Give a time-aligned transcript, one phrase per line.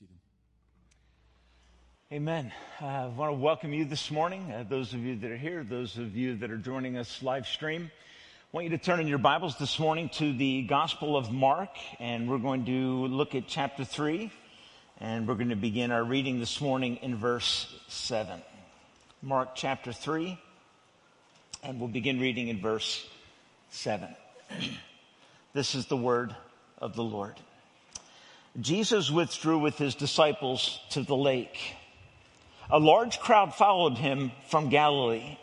[0.00, 0.16] seated.
[2.10, 2.52] Amen.
[2.80, 5.62] Uh, I want to welcome you this morning, uh, those of you that are here,
[5.62, 7.90] those of you that are joining us live stream.
[7.92, 11.68] I want you to turn in your Bibles this morning to the Gospel of Mark,
[11.98, 14.32] and we're going to look at chapter 3,
[15.00, 18.40] and we're going to begin our reading this morning in verse 7.
[19.20, 20.38] Mark chapter 3,
[21.62, 23.06] and we'll begin reading in verse
[23.68, 24.08] 7.
[25.52, 26.34] this is the word
[26.78, 27.34] of the Lord.
[28.58, 31.76] Jesus withdrew with his disciples to the lake.
[32.70, 35.36] A large crowd followed him from Galilee.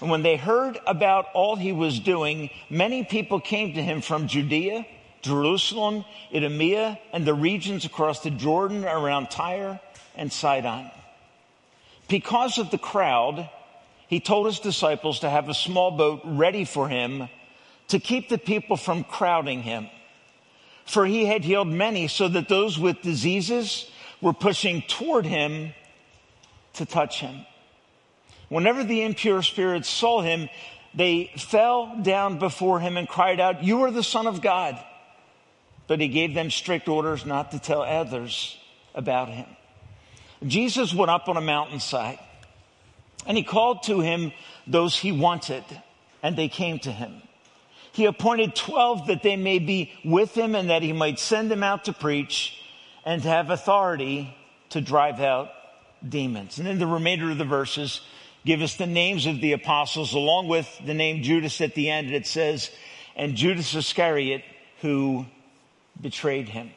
[0.00, 4.26] And when they heard about all he was doing, many people came to him from
[4.26, 4.84] Judea,
[5.22, 9.80] Jerusalem, Idumea, and the regions across the Jordan around Tyre
[10.16, 10.90] and Sidon.
[12.08, 13.48] Because of the crowd,
[14.08, 17.28] he told his disciples to have a small boat ready for him
[17.88, 19.88] to keep the people from crowding him.
[20.86, 25.74] For he had healed many so that those with diseases were pushing toward him
[26.74, 27.46] to touch him.
[28.48, 30.48] Whenever the impure spirits saw him,
[30.94, 34.78] they fell down before him and cried out, You are the Son of God.
[35.86, 38.56] But he gave them strict orders not to tell others
[38.94, 39.46] about him.
[40.46, 42.18] Jesus went up on a mountainside
[43.26, 44.32] and he called to him
[44.66, 45.64] those he wanted,
[46.22, 47.22] and they came to him.
[47.94, 51.62] He appointed 12 that they may be with him and that he might send them
[51.62, 52.60] out to preach
[53.04, 54.36] and to have authority
[54.70, 55.50] to drive out
[56.06, 56.58] demons.
[56.58, 58.00] And then the remainder of the verses
[58.44, 62.08] give us the names of the apostles along with the name Judas at the end.
[62.08, 62.68] And it says,
[63.14, 64.42] and Judas Iscariot
[64.80, 65.24] who
[66.00, 66.72] betrayed him.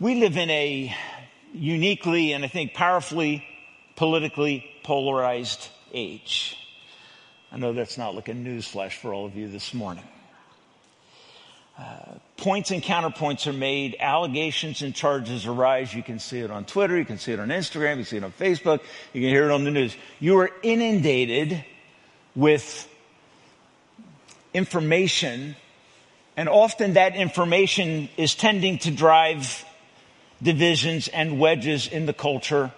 [0.00, 0.96] We live in a
[1.52, 3.44] uniquely and I think powerfully
[3.96, 6.56] politically polarized age.
[7.52, 10.04] I know that's not like a newsflash for all of you this morning.
[11.78, 15.92] Uh, points and counterpoints are made, allegations and charges arise.
[15.92, 18.16] You can see it on Twitter, you can see it on Instagram, you can see
[18.16, 18.80] it on Facebook,
[19.12, 19.94] you can hear it on the news.
[20.18, 21.64] You are inundated
[22.34, 22.88] with
[24.54, 25.54] information,
[26.36, 29.64] and often that information is tending to drive
[30.42, 32.72] divisions and wedges in the culture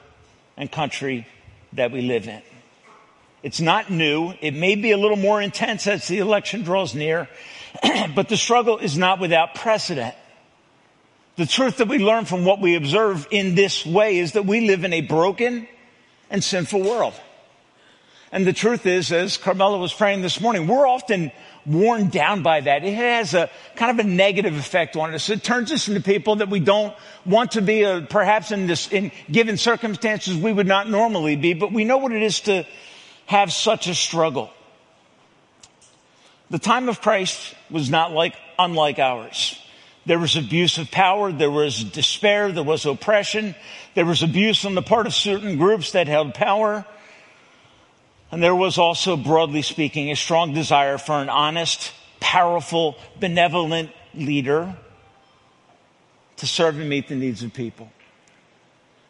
[0.57, 1.27] and country
[1.73, 2.43] that we live in.
[3.43, 4.35] It's not new.
[4.41, 7.29] It may be a little more intense as the election draws near,
[8.15, 10.15] but the struggle is not without precedent.
[11.37, 14.67] The truth that we learn from what we observe in this way is that we
[14.67, 15.69] live in a broken
[16.31, 17.15] and sinful world.
[18.33, 21.33] And the truth is, as Carmela was praying this morning, we're often
[21.65, 22.85] worn down by that.
[22.85, 25.31] It has a kind of a negative effect on us.
[25.31, 26.95] It turns us into people that we don't
[27.25, 31.55] want to be, uh, perhaps in this, in given circumstances we would not normally be,
[31.55, 32.67] but we know what it is to
[33.29, 34.51] have such a struggle.
[36.49, 39.61] The time of Christ was not like, unlike ours.
[40.07, 41.31] There was abuse of power.
[41.31, 42.51] There was despair.
[42.51, 43.55] There was oppression.
[43.95, 46.87] There was abuse on the part of certain groups that held power.
[48.33, 54.75] And there was also, broadly speaking, a strong desire for an honest, powerful, benevolent leader
[56.39, 57.93] to serve and meet the needs of people.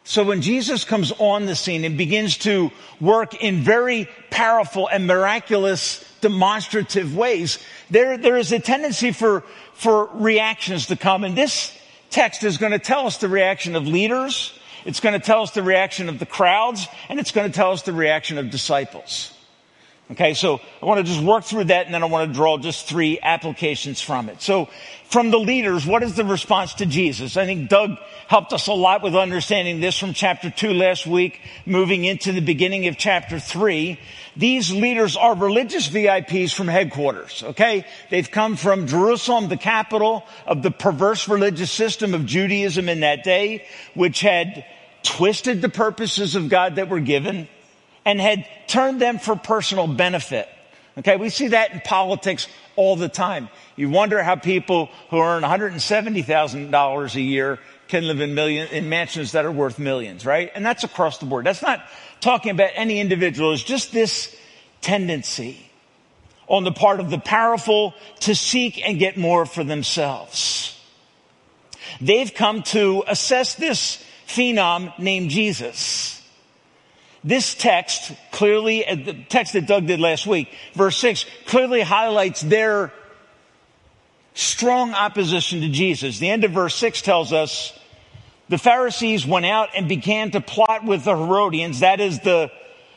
[0.09, 5.05] So when Jesus comes on the scene and begins to work in very powerful and
[5.05, 7.59] miraculous demonstrative ways,
[7.91, 9.41] there, there is a tendency for,
[9.75, 11.23] for reactions to come.
[11.23, 11.77] And this
[12.09, 14.57] text is going to tell us the reaction of leaders.
[14.83, 17.71] It's going to tell us the reaction of the crowds and it's going to tell
[17.71, 19.31] us the reaction of disciples.
[20.11, 22.57] Okay, so I want to just work through that and then I want to draw
[22.57, 24.41] just three applications from it.
[24.41, 24.67] So
[25.05, 27.37] from the leaders, what is the response to Jesus?
[27.37, 27.95] I think Doug
[28.27, 32.41] helped us a lot with understanding this from chapter two last week, moving into the
[32.41, 33.99] beginning of chapter three.
[34.35, 37.85] These leaders are religious VIPs from headquarters, okay?
[38.09, 43.23] They've come from Jerusalem, the capital of the perverse religious system of Judaism in that
[43.23, 44.65] day, which had
[45.03, 47.47] twisted the purposes of God that were given
[48.09, 50.49] and had turned them for personal benefit.
[50.97, 53.49] Okay, we see that in politics all the time.
[53.75, 59.33] You wonder how people who earn $170,000 a year can live in million, in mansions
[59.33, 60.51] that are worth millions, right?
[60.55, 61.45] And that's across the board.
[61.45, 61.85] That's not
[62.19, 63.53] talking about any individual.
[63.53, 64.35] It's just this
[64.81, 65.69] tendency
[66.47, 70.75] on the part of the powerful to seek and get more for themselves.
[72.01, 76.18] They've come to assess this phenom named Jesus
[77.23, 82.41] this text clearly, uh, the text that Doug did last week, verse 6, clearly highlights
[82.41, 82.93] their
[84.33, 86.19] strong opposition to Jesus.
[86.19, 87.77] The end of verse 6 tells us
[88.47, 91.81] the Pharisees went out and began to plot with the Herodians.
[91.81, 92.51] That is the,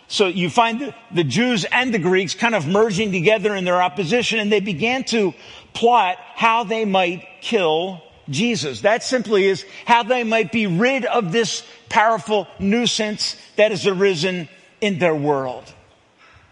[0.06, 3.82] so you find the, the Jews and the Greeks kind of merging together in their
[3.82, 5.34] opposition and they began to
[5.72, 8.82] plot how they might kill Jesus.
[8.82, 14.48] That simply is how they might be rid of this powerful nuisance that has arisen
[14.80, 15.64] in their world.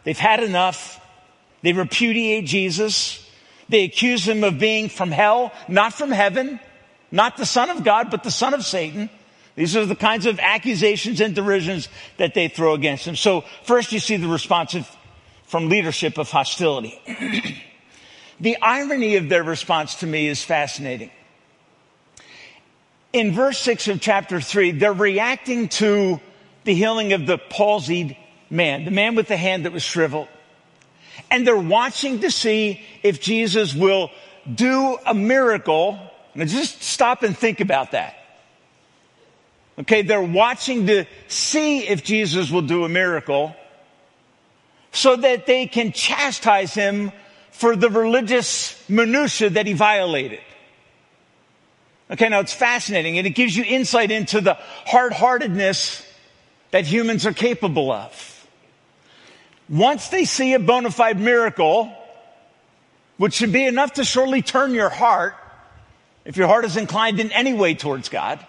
[0.05, 1.01] They've had enough.
[1.63, 3.27] They repudiate Jesus.
[3.69, 6.59] They accuse him of being from hell, not from heaven,
[7.11, 9.11] not the son of God, but the son of Satan.
[9.57, 13.17] These are the kinds of accusations and derisions that they throw against him.
[13.17, 14.89] So first you see the response of,
[15.45, 17.01] from leadership of hostility.
[18.41, 21.11] the irony of their response to me is fascinating.
[23.13, 26.21] In verse six of chapter three, they're reacting to
[26.65, 28.17] the healing of the palsied
[28.49, 30.29] man, the man with the hand that was shriveled.
[31.31, 34.11] And they're watching to see if Jesus will
[34.53, 35.99] do a miracle.
[36.35, 38.17] Now just stop and think about that.
[39.79, 43.57] Okay, they're watching to see if Jesus will do a miracle
[44.93, 47.13] so that they can chastise him
[47.51, 50.41] for the religious minutia that he violated.
[52.11, 54.55] Okay, now it's fascinating and it gives you insight into the
[54.87, 56.05] hard-heartedness
[56.73, 58.49] that humans are capable of.
[59.69, 61.93] Once they see a bona fide miracle,
[63.17, 65.35] which should be enough to surely turn your heart,
[66.25, 68.45] if your heart is inclined in any way towards God,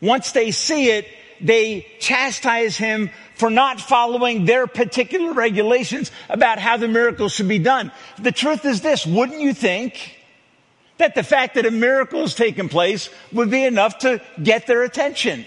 [0.00, 1.08] once they see it,
[1.40, 7.58] they chastise him for not following their particular regulations about how the miracle should be
[7.58, 7.90] done.
[8.18, 10.19] The truth is this, wouldn't you think
[11.00, 14.82] that the fact that a miracle has taken place would be enough to get their
[14.82, 15.44] attention?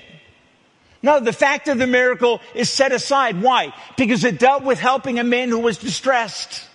[1.02, 3.42] No, the fact of the miracle is set aside.
[3.42, 3.74] Why?
[3.98, 6.68] Because it dealt with helping a man who was distressed.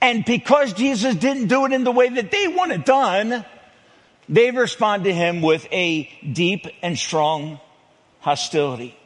[0.00, 3.44] And because Jesus didn't do it in the way that they want it done,
[4.28, 7.60] they respond to him with a deep and strong
[8.20, 8.96] hostility.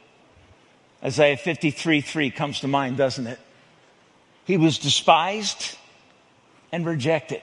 [1.03, 3.39] Isaiah 53 3 comes to mind, doesn't it?
[4.45, 5.77] He was despised
[6.71, 7.41] and rejected.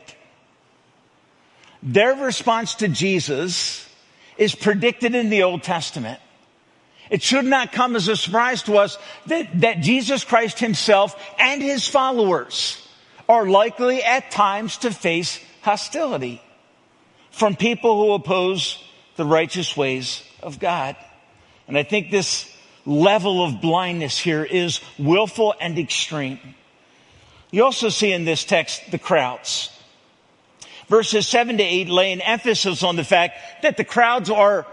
[1.82, 3.88] Their response to Jesus
[4.36, 6.20] is predicted in the Old Testament.
[7.10, 11.62] It should not come as a surprise to us that, that Jesus Christ himself and
[11.62, 12.86] his followers
[13.28, 16.42] are likely at times to face hostility
[17.30, 18.82] from people who oppose
[19.16, 20.96] the righteous ways of God.
[21.68, 22.50] And I think this
[22.84, 26.38] level of blindness here is willful and extreme.
[27.50, 29.70] You also see in this text the crowds.
[30.88, 34.66] Verses 7 to 8 lay an emphasis on the fact that the crowds are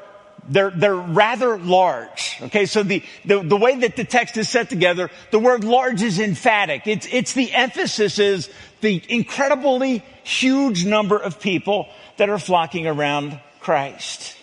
[0.50, 2.38] they're, they're rather large.
[2.42, 6.02] Okay, so the, the, the way that the text is set together, the word large
[6.02, 6.86] is emphatic.
[6.86, 8.50] It's, it's the emphasis is
[8.82, 11.88] the incredibly huge number of people
[12.18, 14.36] that are flocking around Christ.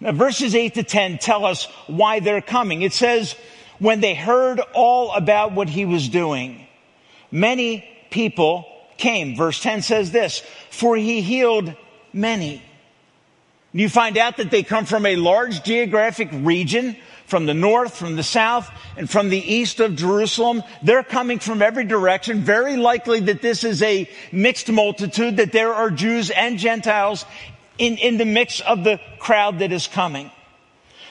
[0.00, 2.82] Now verses 8 to 10 tell us why they're coming.
[2.82, 3.36] It says,
[3.78, 6.66] when they heard all about what he was doing,
[7.30, 8.66] many people
[8.96, 9.36] came.
[9.36, 10.42] Verse 10 says this,
[10.72, 11.74] for he healed
[12.14, 12.62] many.
[13.72, 16.96] You find out that they come from a large geographic region,
[17.26, 20.62] from the north, from the south, and from the east of Jerusalem.
[20.82, 22.40] They're coming from every direction.
[22.40, 27.26] Very likely that this is a mixed multitude, that there are Jews and Gentiles
[27.78, 30.30] in, in the mix of the crowd that is coming.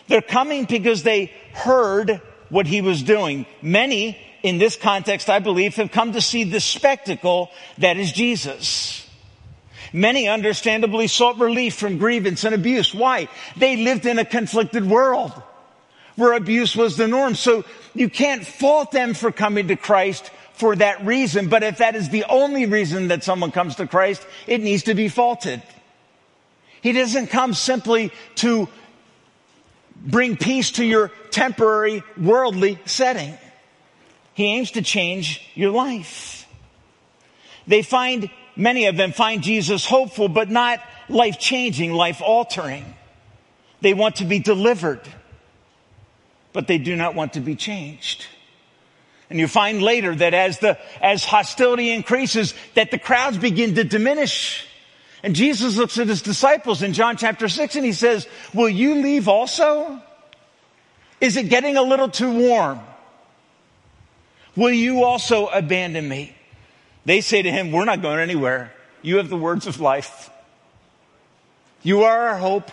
[0.08, 2.20] They're coming because they heard
[2.50, 3.46] what he was doing.
[3.62, 9.01] Many, in this context, I believe, have come to see the spectacle that is Jesus.
[9.94, 12.94] Many understandably sought relief from grievance and abuse.
[12.94, 13.28] Why?
[13.58, 15.32] They lived in a conflicted world
[16.16, 17.36] where abuse was the norm.
[17.36, 21.50] So you can't fault them for coming to Christ for that reason.
[21.50, 24.94] But if that is the only reason that someone comes to Christ, it needs to
[24.94, 25.62] be faulted.
[26.82, 28.70] He doesn't come simply to
[29.96, 33.38] bring peace to your temporary worldly setting.
[34.34, 36.48] He aims to change your life.
[37.68, 38.30] They find
[38.62, 42.86] many of them find Jesus hopeful, but not life changing, life altering.
[43.82, 45.02] They want to be delivered,
[46.54, 48.28] but they do not want to be changed.
[49.30, 53.84] And you find later that as the, as hostility increases, that the crowds begin to
[53.84, 54.68] diminish.
[55.24, 58.96] And Jesus looks at his disciples in John chapter 6 and he says, will you
[58.96, 60.02] leave also?
[61.22, 62.82] Is it getting a little too warm?
[64.56, 66.36] Will you also abandon me?
[67.06, 68.72] They say to him, we're not going anywhere.
[69.02, 70.30] You have the words of life.
[71.84, 72.72] You are our hope.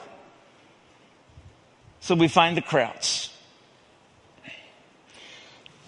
[2.01, 3.33] So we find the crowds.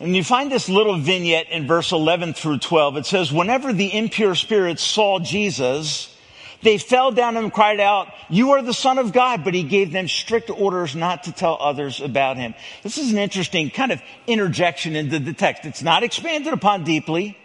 [0.01, 2.97] And you find this little vignette in verse 11 through 12.
[2.97, 6.17] It says, whenever the impure spirits saw Jesus,
[6.63, 9.93] they fell down and cried out, you are the son of God, but he gave
[9.93, 12.55] them strict orders not to tell others about him.
[12.83, 15.67] This is an interesting kind of interjection into the text.
[15.67, 17.37] It's not expanded upon deeply.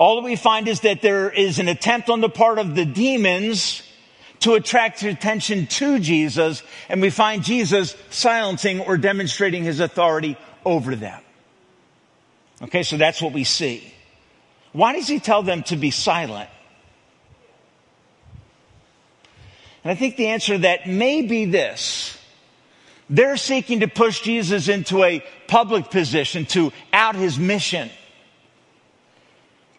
[0.00, 2.86] All that we find is that there is an attempt on the part of the
[2.86, 3.82] demons
[4.38, 10.96] to attract attention to Jesus, and we find Jesus silencing or demonstrating his authority over
[10.96, 11.20] them.
[12.62, 13.92] Okay, so that's what we see.
[14.72, 16.48] Why does he tell them to be silent?
[19.84, 22.16] And I think the answer to that may be this.
[23.10, 27.90] They're seeking to push Jesus into a public position to out his mission.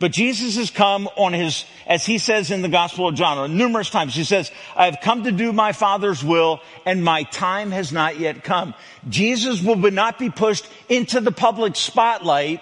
[0.02, 3.92] But Jesus has come on his, as he says in the Gospel of John, numerous
[3.92, 7.92] times, he says, I have come to do my Father's will and my time has
[7.92, 8.74] not yet come.
[9.08, 12.62] Jesus will not be pushed into the public spotlight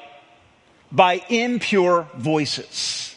[0.91, 3.15] by impure voices.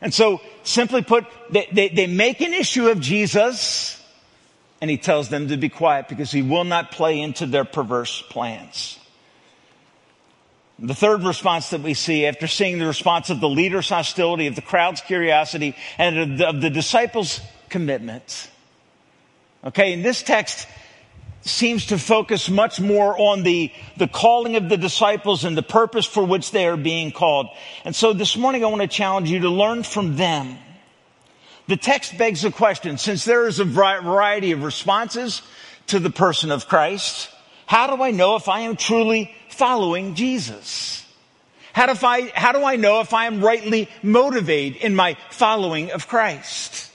[0.00, 4.00] And so, simply put, they, they, they make an issue of Jesus
[4.80, 8.22] and he tells them to be quiet because he will not play into their perverse
[8.30, 8.99] plans.
[10.82, 14.54] The third response that we see after seeing the response of the leader's hostility, of
[14.54, 18.48] the crowd's curiosity, and of the, of the disciples' commitment.
[19.62, 20.66] Okay, in this text
[21.42, 26.06] seems to focus much more on the, the calling of the disciples and the purpose
[26.06, 27.48] for which they are being called.
[27.84, 30.56] And so this morning I want to challenge you to learn from them.
[31.66, 35.42] The text begs a question, since there is a variety of responses
[35.88, 37.28] to the person of Christ,
[37.66, 41.04] how do I know if I am truly following Jesus?
[41.74, 45.90] How do, I, how do I know if I am rightly motivated in my following
[45.90, 46.90] of Christ?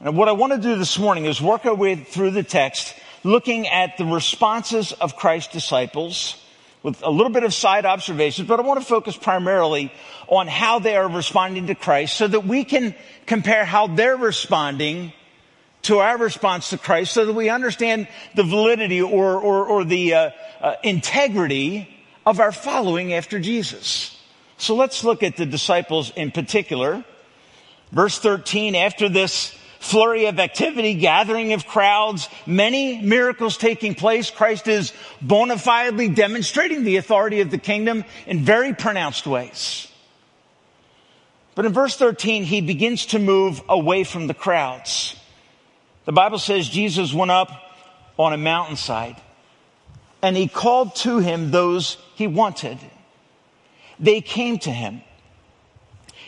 [0.00, 2.94] And what I want to do this morning is work our way through the text,
[3.24, 6.40] looking at the responses of Christ's disciples
[6.84, 9.92] with a little bit of side observations, but I want to focus primarily
[10.28, 12.94] on how they are responding to Christ so that we can
[13.26, 15.12] compare how they're responding
[15.82, 20.14] to our response to Christ so that we understand the validity or, or, or the
[20.14, 21.88] uh, uh, integrity
[22.24, 24.16] of our following after Jesus.
[24.58, 27.04] So let's look at the disciples in particular.
[27.90, 34.68] Verse 13, after this flurry of activity, gathering of crowds, many miracles taking place, Christ
[34.68, 39.88] is bona fidely demonstrating the authority of the kingdom in very pronounced ways.
[41.56, 45.16] But in verse 13, he begins to move away from the crowds.
[46.04, 47.50] The Bible says Jesus went up
[48.18, 49.16] on a mountainside
[50.20, 52.78] and he called to him those he wanted.
[53.98, 55.02] They came to him.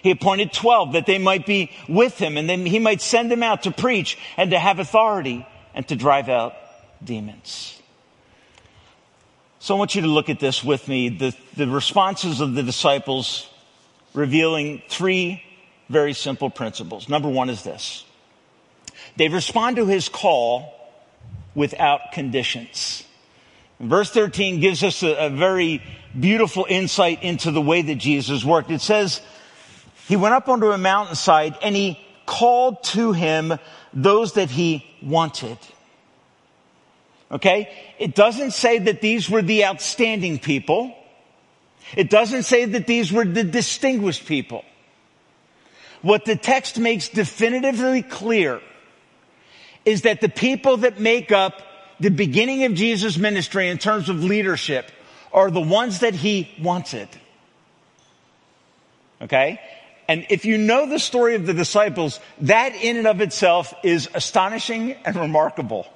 [0.03, 3.43] He appointed 12 that they might be with him and then he might send them
[3.43, 6.55] out to preach and to have authority and to drive out
[7.03, 7.81] demons.
[9.61, 11.09] So I want you to look at this with me.
[11.09, 13.49] The, the responses of the disciples
[14.13, 15.43] revealing three
[15.89, 17.09] very simple principles.
[17.09, 18.05] Number one is this.
[19.17, 20.73] They respond to his call
[21.55, 23.05] without conditions.
[23.81, 25.83] Verse 13 gives us a, a, very
[26.19, 28.71] beautiful insight into the way that Jesus worked.
[28.71, 29.21] It says,
[30.09, 33.59] he went up onto a mountainside and he called to him
[33.93, 35.59] those that he wanted.
[37.31, 37.73] Okay?
[37.99, 40.95] It doesn't say that these were the outstanding people.
[41.97, 44.65] It doesn't say that these were the distinguished people.
[46.03, 48.61] What the text makes definitively clear
[49.85, 51.63] is that the people that make up
[52.01, 54.91] the beginning of Jesus' ministry in terms of leadership
[55.33, 57.09] are the ones that he wanted.
[59.21, 59.61] Okay?
[60.09, 64.09] And if you know the story of the disciples, that in and of itself is
[64.15, 65.87] astonishing and remarkable.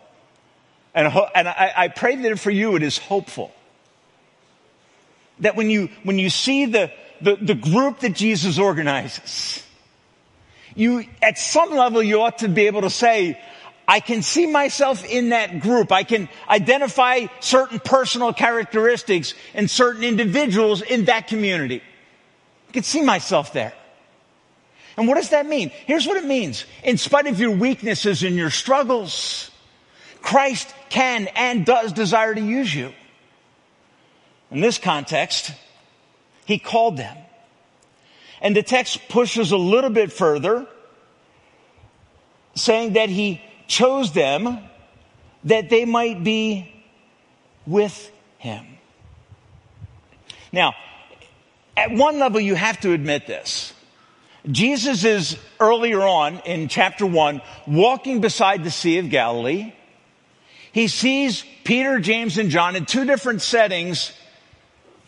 [0.95, 3.52] And, and I, I pray that for you it is hopeful.
[5.40, 6.90] That when you, when you see the,
[7.21, 9.62] the, the group that Jesus organizes,
[10.75, 13.38] you, at some level, you ought to be able to say,
[13.90, 15.90] I can see myself in that group.
[15.90, 21.83] I can identify certain personal characteristics and certain individuals in that community.
[22.68, 23.73] I can see myself there.
[24.99, 25.71] And what does that mean?
[25.87, 26.66] Here's what it means.
[26.85, 29.50] In spite of your weaknesses and your struggles,
[30.21, 32.92] Christ can and does desire to use you.
[34.50, 35.52] In this context,
[36.45, 37.16] he called them.
[38.42, 40.66] And the text pushes a little bit further,
[42.54, 44.59] saying that he chose them
[45.45, 46.75] that they might be
[47.67, 48.67] with him.
[50.51, 50.75] Now,
[51.77, 53.73] at one level, you have to admit this.
[54.51, 59.75] Jesus is earlier on in chapter one walking beside the Sea of Galilee.
[60.73, 64.13] He sees Peter, James, and John in two different settings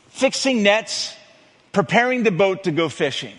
[0.09, 1.14] fixing nets,
[1.73, 3.35] preparing the boat to go fishing.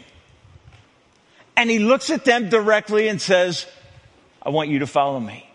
[1.55, 3.67] And he looks at them directly and says,
[4.41, 5.47] I want you to follow me.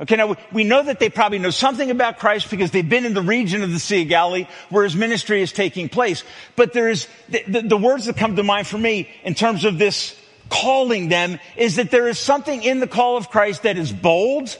[0.00, 3.14] Okay, now we know that they probably know something about Christ because they've been in
[3.14, 6.22] the region of the Sea of Galilee where his ministry is taking place.
[6.54, 9.64] But there is the, the, the words that come to mind for me in terms
[9.64, 10.16] of this
[10.50, 14.56] calling them is that there is something in the call of Christ that is bold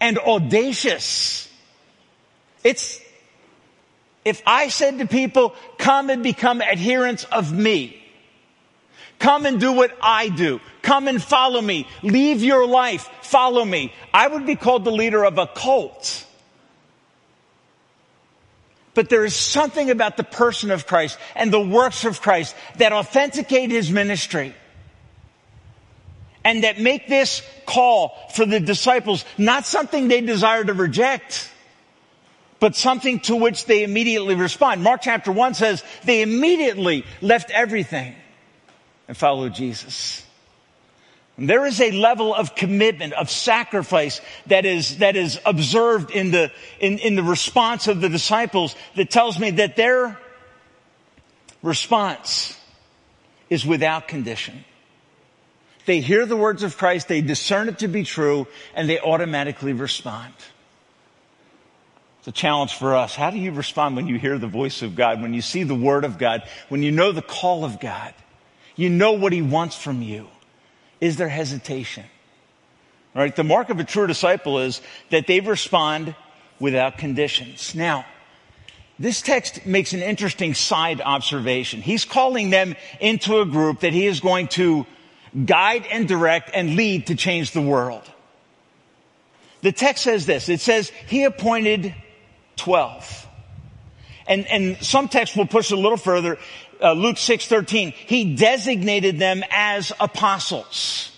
[0.00, 1.48] and audacious.
[2.62, 3.00] It's,
[4.24, 8.00] if I said to people, come and become adherents of me,
[9.18, 13.92] come and do what I do, come and follow me, leave your life, follow me,
[14.12, 16.26] I would be called the leader of a cult.
[18.94, 22.92] But there is something about the person of Christ and the works of Christ that
[22.92, 24.54] authenticate his ministry
[26.44, 31.50] and that make this call for the disciples not something they desire to reject,
[32.60, 34.82] but something to which they immediately respond.
[34.82, 38.14] Mark chapter 1 says they immediately left everything
[39.08, 40.26] and followed Jesus.
[41.38, 46.52] There is a level of commitment, of sacrifice that is, that is observed in the,
[46.78, 50.18] in, in the response of the disciples that tells me that their
[51.62, 52.58] response
[53.48, 54.64] is without condition.
[55.86, 59.72] They hear the words of Christ, they discern it to be true, and they automatically
[59.72, 60.34] respond.
[62.18, 63.16] It's a challenge for us.
[63.16, 65.74] How do you respond when you hear the voice of God, when you see the
[65.74, 68.14] word of God, when you know the call of God?
[68.76, 70.28] You know what he wants from you.
[71.02, 72.04] Is there hesitation?
[73.12, 73.34] Right.
[73.34, 74.80] The mark of a true disciple is
[75.10, 76.14] that they respond
[76.60, 77.74] without conditions.
[77.74, 78.06] Now,
[79.00, 81.82] this text makes an interesting side observation.
[81.82, 84.86] He's calling them into a group that he is going to
[85.44, 88.08] guide and direct and lead to change the world.
[89.62, 90.48] The text says this.
[90.48, 91.92] It says he appointed
[92.56, 93.26] 12.
[94.28, 96.38] And, and some texts will push a little further
[96.82, 101.10] uh, Luke 6:13, he designated them as apostles.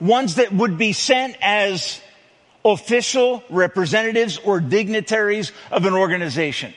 [0.00, 2.00] Ones that would be sent as
[2.64, 6.74] official representatives or dignitaries of an organization.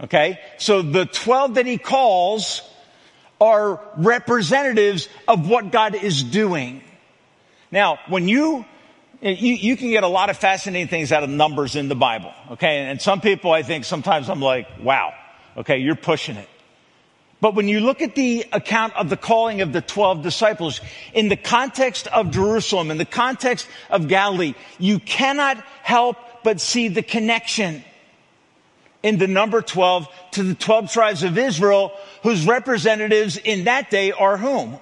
[0.00, 0.40] Okay?
[0.58, 2.62] So the 12 that he calls
[3.40, 6.82] are representatives of what God is doing.
[7.70, 8.64] Now, when you,
[9.20, 12.32] you, you, can get a lot of fascinating things out of numbers in the Bible.
[12.52, 12.78] Okay?
[12.78, 15.12] And some people, I think sometimes I'm like, wow.
[15.56, 16.48] Okay, you're pushing it.
[17.46, 20.80] But when you look at the account of the calling of the 12 disciples
[21.14, 26.88] in the context of Jerusalem, in the context of Galilee, you cannot help but see
[26.88, 27.84] the connection
[29.04, 31.92] in the number 12 to the 12 tribes of Israel
[32.24, 34.80] whose representatives in that day are whom?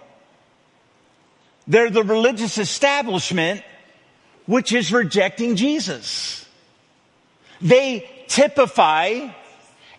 [1.66, 3.62] They're the religious establishment
[4.46, 6.48] which is rejecting Jesus.
[7.60, 9.28] They typify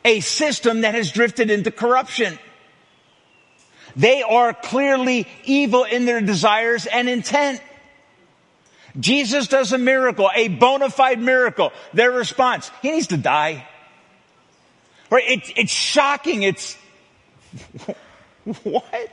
[0.03, 2.39] a system that has drifted into corruption.
[3.95, 7.61] They are clearly evil in their desires and intent.
[8.99, 11.71] Jesus does a miracle, a bona fide miracle.
[11.93, 13.67] Their response, he needs to die.
[15.09, 15.23] Right?
[15.27, 16.43] It, it's shocking.
[16.43, 16.77] It's,
[18.63, 19.11] what?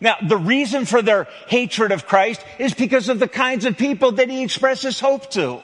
[0.00, 4.12] Now, the reason for their hatred of Christ is because of the kinds of people
[4.12, 5.62] that he expresses hope to.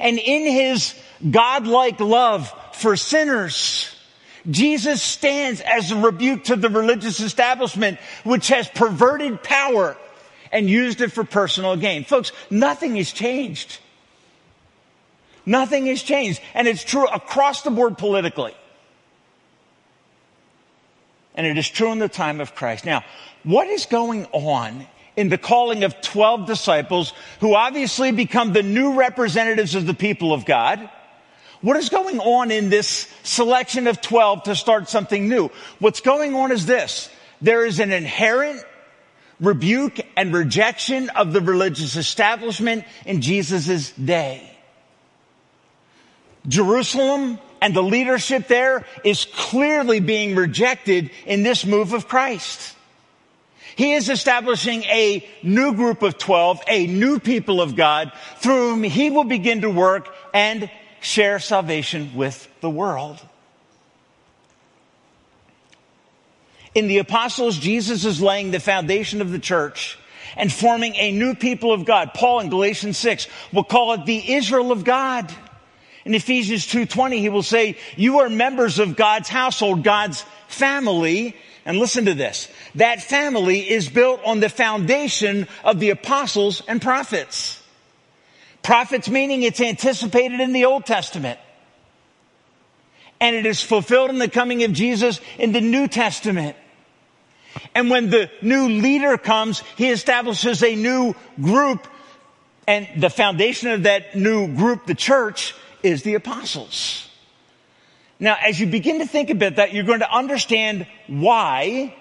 [0.00, 0.94] And in his
[1.30, 3.91] godlike love for sinners,
[4.50, 9.96] Jesus stands as a rebuke to the religious establishment which has perverted power
[10.50, 12.04] and used it for personal gain.
[12.04, 13.78] Folks, nothing has changed.
[15.46, 16.40] Nothing has changed.
[16.54, 18.54] And it's true across the board politically.
[21.34, 22.84] And it is true in the time of Christ.
[22.84, 23.04] Now,
[23.42, 28.94] what is going on in the calling of 12 disciples who obviously become the new
[28.94, 30.90] representatives of the people of God?
[31.62, 35.50] What is going on in this selection of 12 to start something new?
[35.78, 37.08] What's going on is this.
[37.40, 38.64] There is an inherent
[39.40, 44.48] rebuke and rejection of the religious establishment in Jesus' day.
[46.48, 52.74] Jerusalem and the leadership there is clearly being rejected in this move of Christ.
[53.76, 58.82] He is establishing a new group of 12, a new people of God through whom
[58.82, 60.68] he will begin to work and
[61.02, 63.20] share salvation with the world.
[66.74, 69.98] In the apostles, Jesus is laying the foundation of the church
[70.36, 72.12] and forming a new people of God.
[72.14, 75.30] Paul in Galatians 6 will call it the Israel of God.
[76.04, 81.36] In Ephesians 2.20, he will say, you are members of God's household, God's family.
[81.64, 82.48] And listen to this.
[82.74, 87.61] That family is built on the foundation of the apostles and prophets.
[88.62, 91.38] Prophets meaning it's anticipated in the Old Testament.
[93.20, 96.56] And it is fulfilled in the coming of Jesus in the New Testament.
[97.74, 101.86] And when the new leader comes, he establishes a new group
[102.66, 107.08] and the foundation of that new group, the church, is the apostles.
[108.20, 111.96] Now, as you begin to think about that, you're going to understand why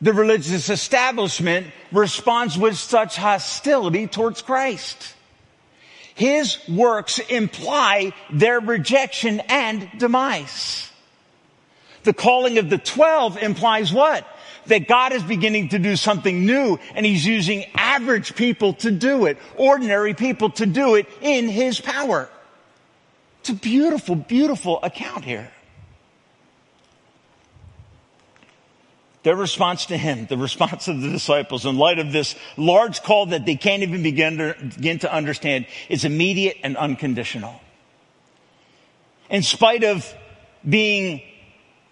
[0.00, 5.14] the religious establishment responds with such hostility towards Christ.
[6.20, 10.90] His works imply their rejection and demise.
[12.02, 14.26] The calling of the twelve implies what?
[14.66, 19.24] That God is beginning to do something new and he's using average people to do
[19.24, 22.28] it, ordinary people to do it in his power.
[23.40, 25.50] It's a beautiful, beautiful account here.
[29.22, 33.26] Their response to him, the response of the disciples in light of this large call
[33.26, 37.60] that they can't even begin to, begin to understand is immediate and unconditional.
[39.28, 40.10] In spite of
[40.66, 41.22] being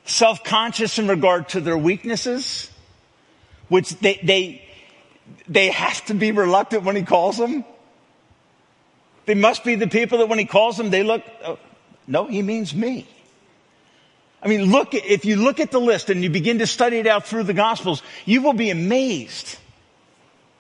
[0.05, 2.71] self-conscious in regard to their weaknesses,
[3.69, 4.67] which they, they,
[5.47, 7.64] they have to be reluctant when he calls them.
[9.27, 11.59] They must be the people that when he calls them, they look, oh,
[12.07, 13.07] no, he means me.
[14.42, 17.07] I mean, look, if you look at the list and you begin to study it
[17.07, 19.59] out through the Gospels, you will be amazed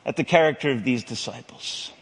[0.04, 1.92] at the character of these disciples.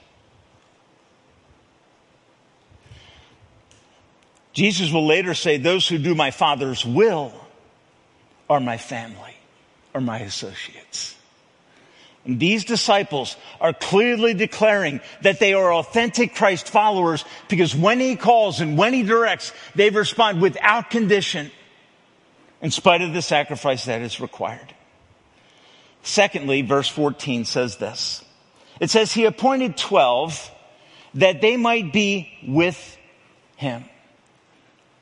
[4.55, 7.35] Jesus will later say, Those who do my Father's will
[8.49, 9.37] are my family,
[9.95, 11.15] are my associates.
[12.25, 18.17] And these disciples are clearly declaring that they are authentic Christ followers because when he
[18.17, 21.51] calls and when he directs, they respond without condition
[22.67, 24.75] in spite of the sacrifice that is required.
[26.03, 28.25] Secondly, verse 14 says this.
[28.81, 30.51] It says, He appointed 12
[31.15, 32.99] that they might be with
[33.55, 33.85] Him.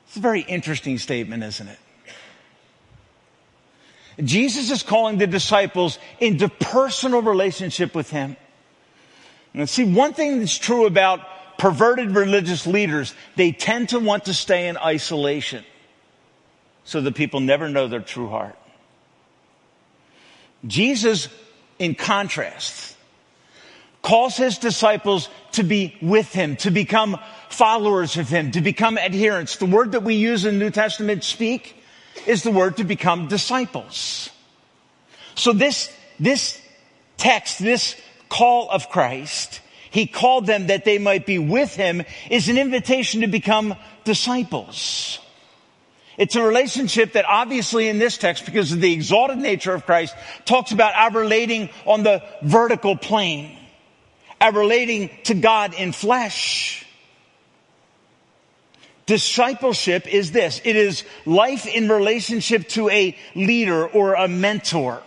[0.06, 1.78] It's a very interesting statement, isn't it?
[4.22, 8.36] Jesus is calling the disciples into personal relationship with Him.
[9.54, 11.20] And see, one thing that's true about
[11.56, 15.64] perverted religious leaders, they tend to want to stay in isolation
[16.84, 18.56] so that people never know their true heart.
[20.66, 21.28] Jesus,
[21.78, 22.96] in contrast,
[24.02, 27.18] calls his disciples to be with him, to become
[27.48, 29.56] followers of him, to become adherents.
[29.56, 31.76] The word that we use in New Testament speak
[32.26, 34.30] is the word to become disciples.
[35.34, 36.60] So this, this
[37.16, 42.48] text, this call of Christ, he called them that they might be with him, is
[42.48, 45.18] an invitation to become disciples.
[46.16, 50.14] It's a relationship that obviously in this text, because of the exalted nature of Christ,
[50.44, 53.58] talks about our relating on the vertical plane,
[54.40, 56.86] our relating to God in flesh.
[59.06, 60.60] Discipleship is this.
[60.64, 65.02] It is life in relationship to a leader or a mentor.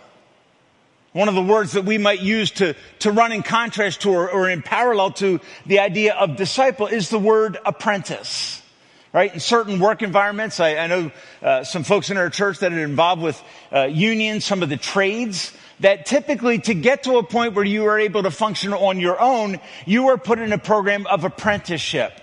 [1.12, 4.30] One of the words that we might use to, to run in contrast to or,
[4.30, 8.62] or in parallel to the idea of disciple is the word apprentice
[9.12, 9.32] right?
[9.32, 11.10] In certain work environments, I, I know
[11.42, 13.42] uh, some folks in our church that are involved with
[13.72, 17.86] uh, unions, some of the trades, that typically to get to a point where you
[17.86, 22.20] are able to function on your own, you are put in a program of apprenticeship.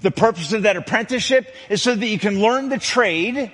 [0.00, 3.52] The purpose of that apprenticeship is so that you can learn the trade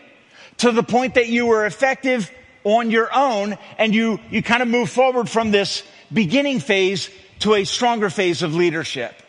[0.59, 2.31] to the point that you are effective
[2.63, 7.55] on your own and you, you kind of move forward from this beginning phase to
[7.55, 9.21] a stronger phase of leadership.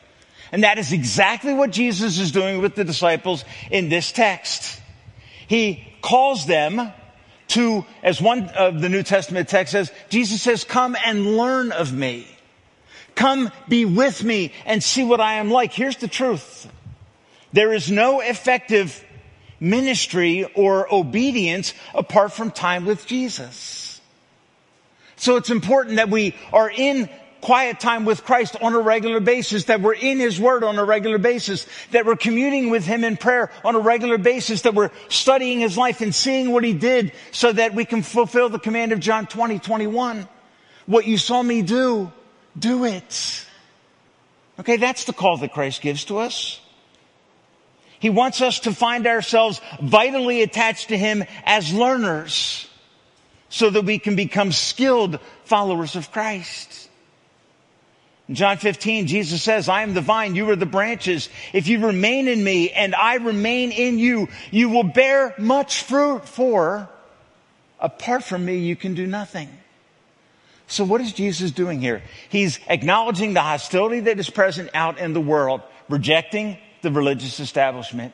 [0.52, 4.82] And that is exactly what Jesus is doing with the disciples in this text.
[5.48, 6.92] He calls them
[7.50, 11.94] to, as one of the New Testament texts says, Jesus says, come and learn of
[11.94, 12.28] me.
[13.16, 15.74] Come be with me and see what I am like.
[15.74, 16.70] Here's the truth.
[17.52, 19.04] There is no effective
[19.60, 24.00] ministry or obedience apart from time with Jesus.
[25.16, 27.10] So it's important that we are in
[27.48, 30.84] quiet time with Christ on a regular basis, that we're in His Word on a
[30.84, 34.92] regular basis, that we're communing with Him in prayer on a regular basis, that we're
[35.08, 38.92] studying His life and seeing what He did so that we can fulfill the command
[38.92, 40.28] of John 20, 21.
[40.88, 42.12] What you saw me do,
[42.60, 43.46] do it.
[44.60, 46.60] Okay, that's the call that Christ gives to us.
[47.98, 52.68] He wants us to find ourselves vitally attached to Him as learners
[53.48, 56.88] so that we can become skilled followers of Christ.
[58.28, 61.30] In John 15, Jesus says, I am the vine, you are the branches.
[61.54, 66.28] If you remain in me and I remain in you, you will bear much fruit
[66.28, 66.90] for
[67.80, 69.50] apart from me, you can do nothing.
[70.68, 72.04] So what is Jesus doing here?
[72.30, 78.14] He's acknowledging the hostility that is present out in the world, rejecting the religious establishment.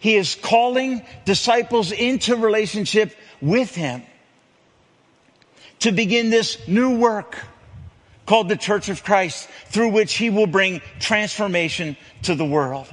[0.00, 4.02] He is calling disciples into relationship with him
[5.80, 7.38] to begin this new work
[8.26, 12.86] called the Church of Christ through which he will bring transformation to the world.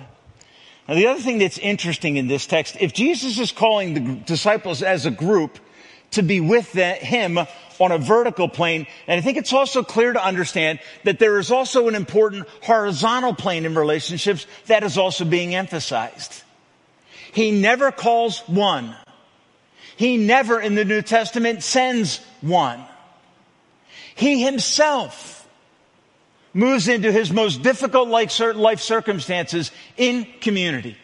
[0.88, 4.82] Now the other thing that's interesting in this text, if Jesus is calling the disciples
[4.82, 5.60] as a group
[6.12, 7.38] to be with him
[7.80, 8.88] on a vertical plane.
[9.08, 13.34] And I think it's also clear to understand that there is also an important horizontal
[13.34, 16.44] plane in relationships that is also being emphasized.
[17.32, 18.96] He never calls one.
[19.96, 22.84] He never in the New Testament sends one.
[24.20, 25.48] He himself
[26.54, 30.98] moves into his most difficult life circumstances in community.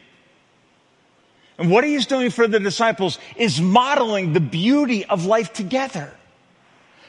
[1.57, 6.11] And what he's doing for the disciples is modeling the beauty of life together.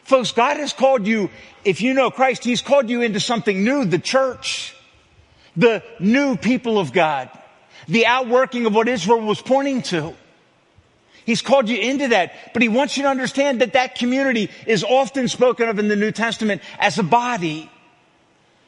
[0.05, 1.29] Folks, God has called you,
[1.65, 4.77] if you know Christ, He's called you into something new, the church,
[5.57, 7.29] the new people of God,
[7.89, 10.15] the outworking of what Israel was pointing to.
[11.27, 14.85] He's called you into that, but He wants you to understand that that community is
[14.85, 17.69] often spoken of in the New Testament as a body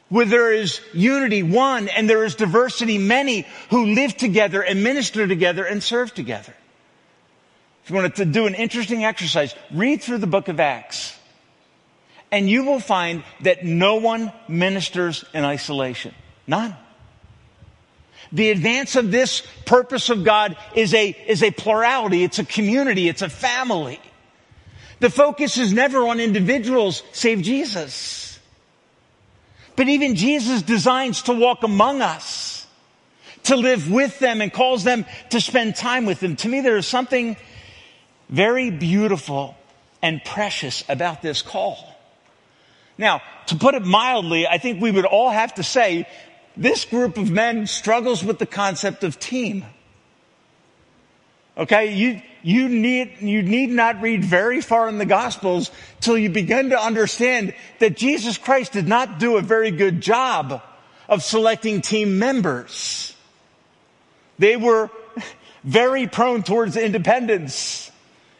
[0.09, 5.25] where there is unity, one, and there is diversity, many who live together and minister
[5.25, 6.53] together and serve together.
[7.83, 11.15] If you want to do an interesting exercise, read through the book of Acts.
[12.31, 16.13] And you will find that no one ministers in isolation.
[16.45, 16.75] None.
[18.31, 22.23] The advance of this purpose of God is a, is a plurality.
[22.23, 23.07] It's a community.
[23.07, 23.99] It's a family.
[24.99, 28.39] The focus is never on individuals save Jesus.
[29.75, 32.67] But even Jesus designs to walk among us,
[33.43, 36.35] to live with them and calls them to spend time with them.
[36.35, 37.37] To me, there is something
[38.27, 39.55] very beautiful
[40.01, 41.77] and precious about this call.
[42.97, 46.07] Now, to put it mildly, I think we would all have to say
[46.59, 49.65] this group of men struggles with the concept of team.
[51.57, 56.29] Okay, you, you need, you need not read very far in the gospels till you
[56.29, 60.61] begin to understand that Jesus Christ did not do a very good job
[61.07, 63.15] of selecting team members.
[64.37, 64.89] They were
[65.63, 67.89] very prone towards independence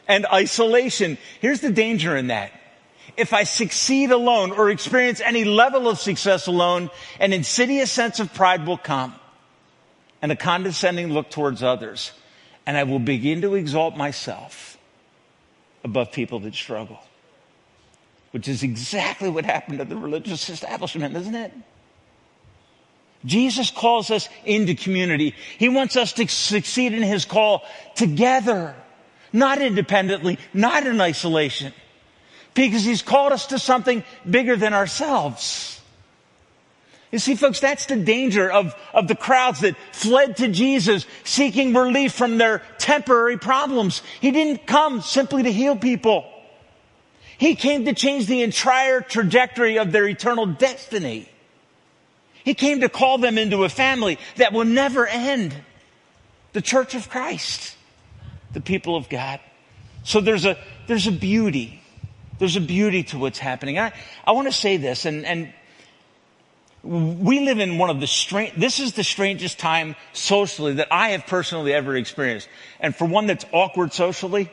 [0.08, 1.18] and isolation.
[1.40, 2.52] Here's the danger in that.
[3.20, 8.34] If I succeed alone or experience any level of success alone, an insidious sense of
[8.34, 9.14] pride will come
[10.22, 12.14] and a condescending look towards others
[12.66, 14.78] and I will begin to exalt myself
[15.84, 17.00] above people that struggle.
[18.32, 21.52] Which is exactly what happened to the religious establishment, isn't it?
[23.26, 25.36] Jesus calls us into community.
[25.58, 27.64] He wants us to succeed in His call
[27.96, 28.76] together,
[29.34, 31.74] not independently, not in isolation,
[32.54, 35.80] because He's called us to something bigger than ourselves.
[37.12, 41.74] You see, folks, that's the danger of, of the crowds that fled to Jesus seeking
[41.74, 44.04] relief from their temporary problems.
[44.22, 46.32] He didn't come simply to heal people.
[47.40, 51.28] He came to change the entire trajectory of their eternal destiny.
[52.44, 55.56] He came to call them into a family that will never end.
[56.54, 57.76] The church of Christ.
[58.54, 59.40] The people of God.
[60.04, 60.58] So there's a,
[60.88, 61.79] there's a beauty.
[62.40, 63.78] There's a beauty to what's happening.
[63.78, 63.94] I,
[64.26, 65.54] I want to say this, and, and
[66.84, 71.10] we live in one of the strange, this is the strangest time socially that I
[71.10, 72.48] have personally ever experienced.
[72.80, 74.50] And for one that's awkward socially,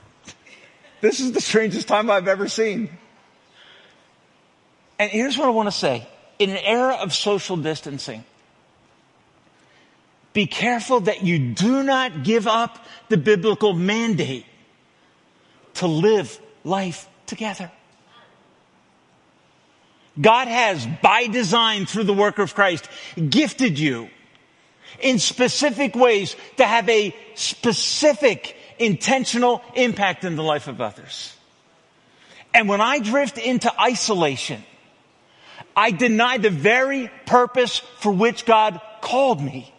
[1.00, 2.90] this is the strangest time I've ever seen.
[4.98, 6.06] And here's what I want to say.
[6.38, 8.24] In an era of social distancing,
[10.34, 14.44] be careful that you do not give up the biblical mandate
[15.74, 17.70] to live life together.
[20.20, 22.88] God has, by design through the work of Christ,
[23.28, 24.10] gifted you
[24.98, 31.34] in specific ways to have a specific intentional impact in the life of others.
[32.52, 34.62] And when I drift into isolation,
[35.76, 39.72] I deny the very purpose for which God called me.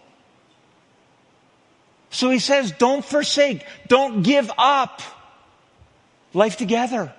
[2.09, 5.01] So he says, don't forsake, don't give up
[6.33, 7.13] life together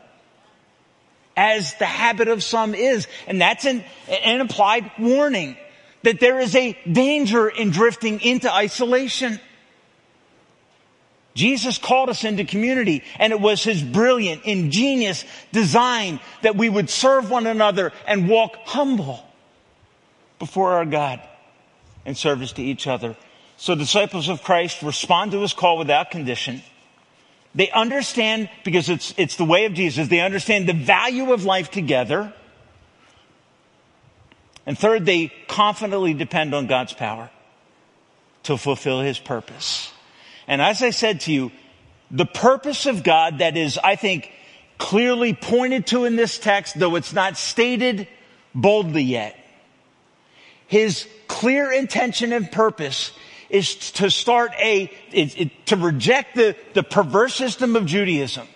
[1.37, 3.07] as the habit of some is.
[3.27, 5.57] And that's an, an implied warning
[6.03, 9.41] that there is a danger in drifting into isolation.
[11.35, 16.91] Jesus called us into community and it was his brilliant, ingenious design that we would
[16.91, 19.25] serve one another and walk humble
[20.39, 21.21] before our God
[22.05, 23.17] in service to each other.
[23.57, 26.63] So disciples of Christ respond to his call without condition.
[27.55, 31.71] They understand, because it's, it's the way of Jesus, they understand the value of life
[31.71, 32.33] together.
[34.65, 37.31] And third, they confidently depend on God's power
[38.45, 39.93] to fulfill his purpose.
[40.47, 41.53] And as I said to you,
[42.11, 44.31] the purpose of God that is, I think,
[44.79, 48.09] clearly pointed to in this text, though it's not stated
[48.55, 49.39] boldly yet,
[50.67, 53.13] his clear intention and purpose
[53.53, 58.49] is to start a, it, it, to reject the, the perverse system of Judaism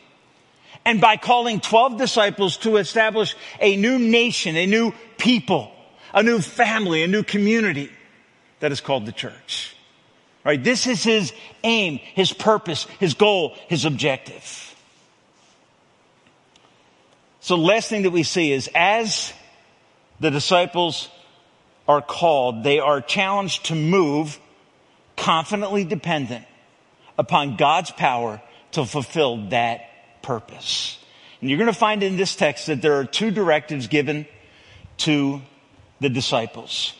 [0.86, 5.70] and by calling 12 disciples to establish a new nation, a new people,
[6.14, 7.90] a new family, a new community
[8.60, 9.76] that is called the church.
[10.44, 10.62] Right?
[10.62, 11.32] This is his
[11.62, 14.74] aim, his purpose, his goal, his objective.
[17.40, 19.32] So the last thing that we see is as
[20.20, 21.08] the disciples
[21.86, 24.38] are called, they are challenged to move
[25.16, 26.44] confidently dependent
[27.18, 30.98] upon God's power to fulfill that purpose.
[31.40, 34.26] And you're going to find in this text that there are two directives given
[34.98, 35.42] to
[36.00, 36.94] the disciples.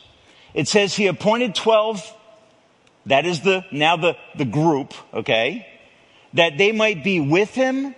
[0.54, 2.14] It says he appointed 12,
[3.06, 5.66] that is the, now the, the group, okay,
[6.32, 7.94] that they might be with him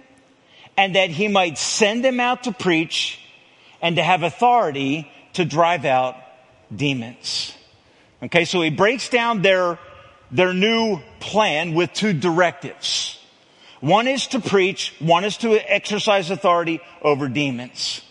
[0.76, 3.20] and that he might send them out to preach
[3.80, 6.16] and to have authority to drive out
[6.74, 7.54] demons.
[8.22, 9.78] Okay, so he breaks down their,
[10.30, 13.18] their new plan with two directives.
[13.80, 18.02] One is to preach, one is to exercise authority over demons.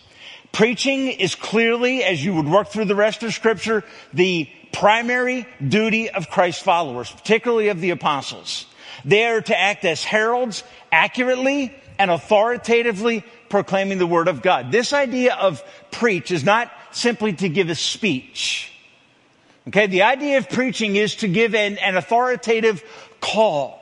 [0.52, 6.08] Preaching is clearly, as you would work through the rest of scripture, the primary duty
[6.08, 8.66] of Christ's followers, particularly of the apostles.
[9.04, 14.72] They are to act as heralds accurately and authoritatively proclaiming the word of God.
[14.72, 18.72] This idea of preach is not simply to give a speech.
[19.68, 22.82] Okay, the idea of preaching is to give an, an authoritative
[23.20, 23.78] call.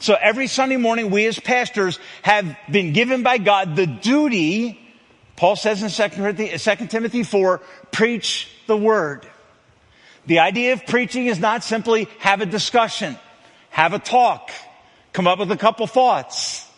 [0.00, 4.80] So every Sunday morning, we as pastors have been given by God the duty,
[5.36, 9.26] Paul says in 2 Timothy, 2 Timothy 4, preach the word.
[10.26, 13.16] The idea of preaching is not simply have a discussion,
[13.70, 14.50] have a talk,
[15.12, 16.68] come up with a couple thoughts.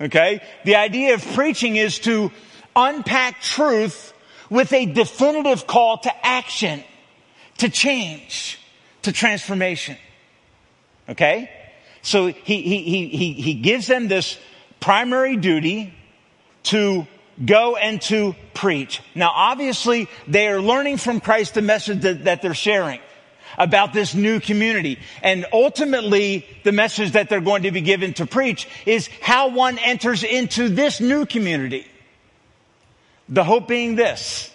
[0.00, 0.40] Okay?
[0.64, 2.32] The idea of preaching is to
[2.74, 4.14] unpack truth
[4.48, 6.82] with a definitive call to action,
[7.60, 8.58] to change,
[9.02, 9.96] to transformation.
[11.08, 11.50] Okay?
[12.02, 14.38] So he, he, he, he gives them this
[14.80, 15.92] primary duty
[16.64, 17.06] to
[17.44, 19.02] go and to preach.
[19.14, 23.00] Now obviously they are learning from Christ the message that, that they're sharing
[23.58, 24.98] about this new community.
[25.22, 29.76] And ultimately, the message that they're going to be given to preach is how one
[29.78, 31.86] enters into this new community.
[33.28, 34.50] The hope being this,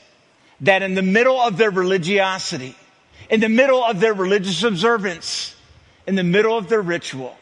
[0.61, 2.75] that in the middle of their religiosity,
[3.29, 5.55] in the middle of their religious observance,
[6.07, 7.35] in the middle of their ritual,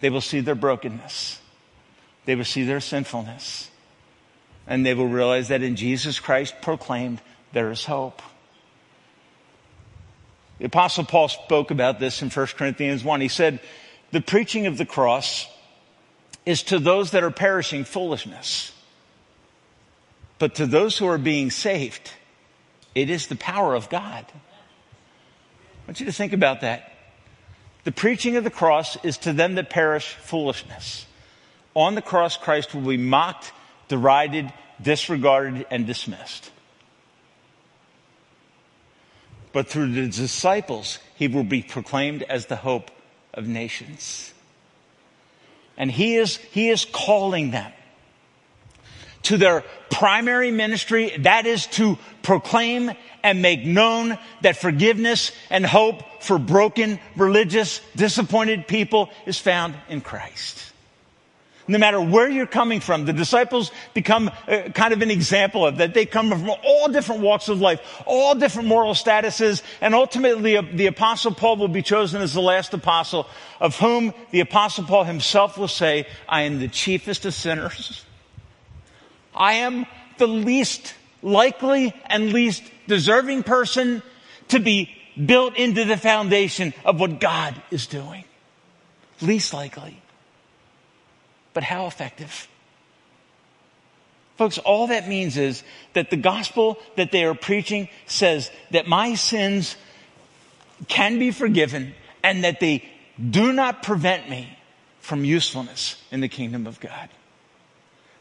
[0.00, 1.40] they will see their brokenness.
[2.24, 3.70] They will see their sinfulness.
[4.66, 7.20] And they will realize that in Jesus Christ proclaimed,
[7.52, 8.20] there is hope.
[10.58, 13.20] The apostle Paul spoke about this in 1 Corinthians 1.
[13.20, 13.60] He said,
[14.10, 15.46] the preaching of the cross
[16.44, 18.72] is to those that are perishing foolishness.
[20.38, 22.10] But to those who are being saved,
[22.94, 24.24] it is the power of God.
[25.86, 26.92] I want you to think about that.
[27.84, 31.06] The preaching of the cross is to them that perish foolishness.
[31.74, 33.52] On the cross, Christ will be mocked,
[33.88, 36.50] derided, disregarded, and dismissed.
[39.56, 42.90] but through the disciples, he will be proclaimed as the hope
[43.32, 44.34] of nations.
[45.78, 47.72] And he is, he is calling them
[49.26, 51.16] to their primary ministry.
[51.18, 52.90] That is to proclaim
[53.22, 60.00] and make known that forgiveness and hope for broken, religious, disappointed people is found in
[60.00, 60.66] Christ
[61.68, 63.04] no matter where you're coming from.
[63.04, 65.94] The disciples become uh, kind of an example of that.
[65.94, 70.62] They come from all different walks of life, all different moral statuses, and ultimately uh,
[70.72, 73.26] the apostle Paul will be chosen as the last apostle,
[73.60, 78.05] of whom the apostle Paul himself will say, I am the chiefest of sinners.
[79.36, 79.86] I am
[80.18, 84.02] the least likely and least deserving person
[84.48, 84.90] to be
[85.24, 88.24] built into the foundation of what God is doing.
[89.20, 90.00] Least likely
[91.56, 92.48] but how effective?
[94.36, 95.62] Folks, all that means is
[95.94, 99.74] that the gospel that they are preaching says that my sins
[100.86, 102.86] can be forgiven and that they
[103.18, 104.54] do not prevent me
[105.00, 107.08] from usefulness in the kingdom of God.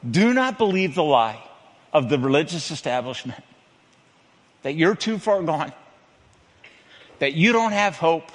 [0.10, 1.42] Do not believe the lie
[1.94, 3.44] of the religious establishment
[4.64, 5.72] that you're too far gone,
[7.20, 8.32] that you don't have hope,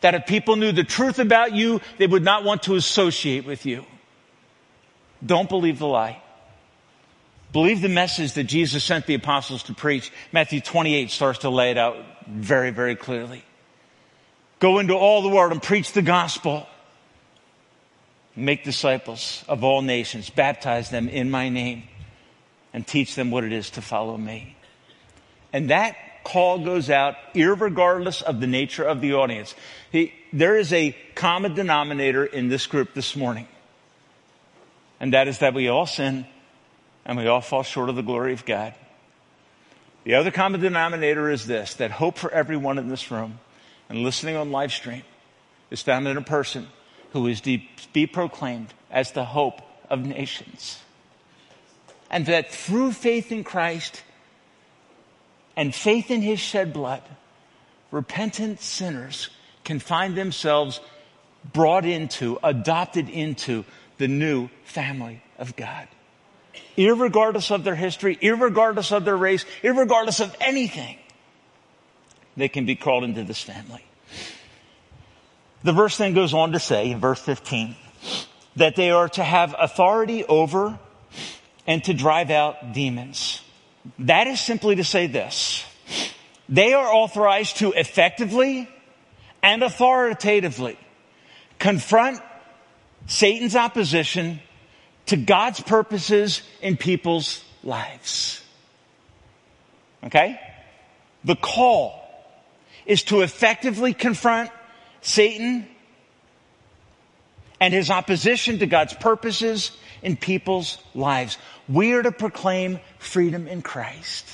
[0.00, 3.66] that if people knew the truth about you, they would not want to associate with
[3.66, 3.84] you.
[5.24, 6.20] Don't believe the lie.
[7.52, 10.10] Believe the message that Jesus sent the apostles to preach.
[10.32, 13.44] Matthew 28 starts to lay it out very, very clearly.
[14.58, 16.66] Go into all the world and preach the gospel.
[18.34, 20.30] Make disciples of all nations.
[20.30, 21.84] Baptize them in my name
[22.72, 24.56] and teach them what it is to follow me.
[25.52, 29.54] And that call goes out regardless of the nature of the audience.
[29.90, 33.48] He, there is a common denominator in this group this morning.
[34.98, 36.26] And that is that we all sin
[37.04, 38.74] and we all fall short of the glory of God.
[40.04, 43.38] The other common denominator is this, that hope for everyone in this room
[43.88, 45.02] and listening on live stream
[45.70, 46.68] is found in a person
[47.12, 47.60] who is to
[47.92, 49.60] be proclaimed as the hope
[49.90, 50.78] of nations.
[52.10, 54.02] And that through faith in Christ
[55.56, 57.02] and faith in his shed blood,
[57.90, 59.28] repentant sinners
[59.64, 60.80] can find themselves
[61.52, 63.64] brought into, adopted into
[63.98, 65.88] the new family of God.
[66.76, 70.96] Irregardless of their history, irregardless of their race, irregardless of anything,
[72.36, 73.84] they can be called into this family.
[75.64, 77.76] The verse then goes on to say in verse 15
[78.56, 80.78] that they are to have authority over
[81.66, 83.40] and to drive out demons.
[84.00, 85.64] That is simply to say this.
[86.48, 88.68] They are authorized to effectively
[89.42, 90.78] and authoritatively
[91.58, 92.20] confront
[93.06, 94.40] Satan's opposition
[95.06, 98.42] to God's purposes in people's lives.
[100.04, 100.38] Okay?
[101.24, 102.00] The call
[102.86, 104.50] is to effectively confront
[105.02, 105.68] Satan
[107.60, 109.70] and his opposition to God's purposes
[110.02, 111.38] in people's lives.
[111.68, 114.26] We are to proclaim freedom in Christ.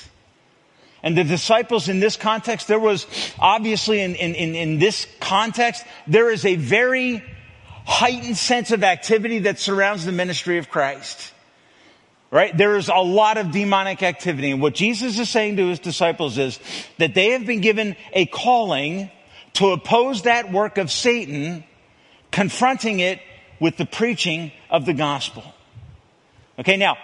[1.02, 3.06] And the disciples in this context, there was
[3.38, 7.22] obviously in, in, in, in this context, there is a very
[7.86, 11.32] heightened sense of activity that surrounds the ministry of Christ.
[12.30, 12.54] Right?
[12.54, 14.50] There is a lot of demonic activity.
[14.50, 16.58] And what Jesus is saying to his disciples is
[16.98, 19.10] that they have been given a calling
[19.54, 21.64] to oppose that work of Satan,
[22.30, 23.20] confronting it
[23.60, 25.42] with the preaching of the gospel.
[26.58, 26.96] Okay, now,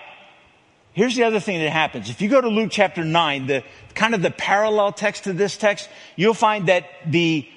[0.93, 2.11] here's the other thing that happens.
[2.11, 3.65] If you go to Luke chapter 9, the
[3.95, 7.49] kind of the parallel text to this text, you'll find that the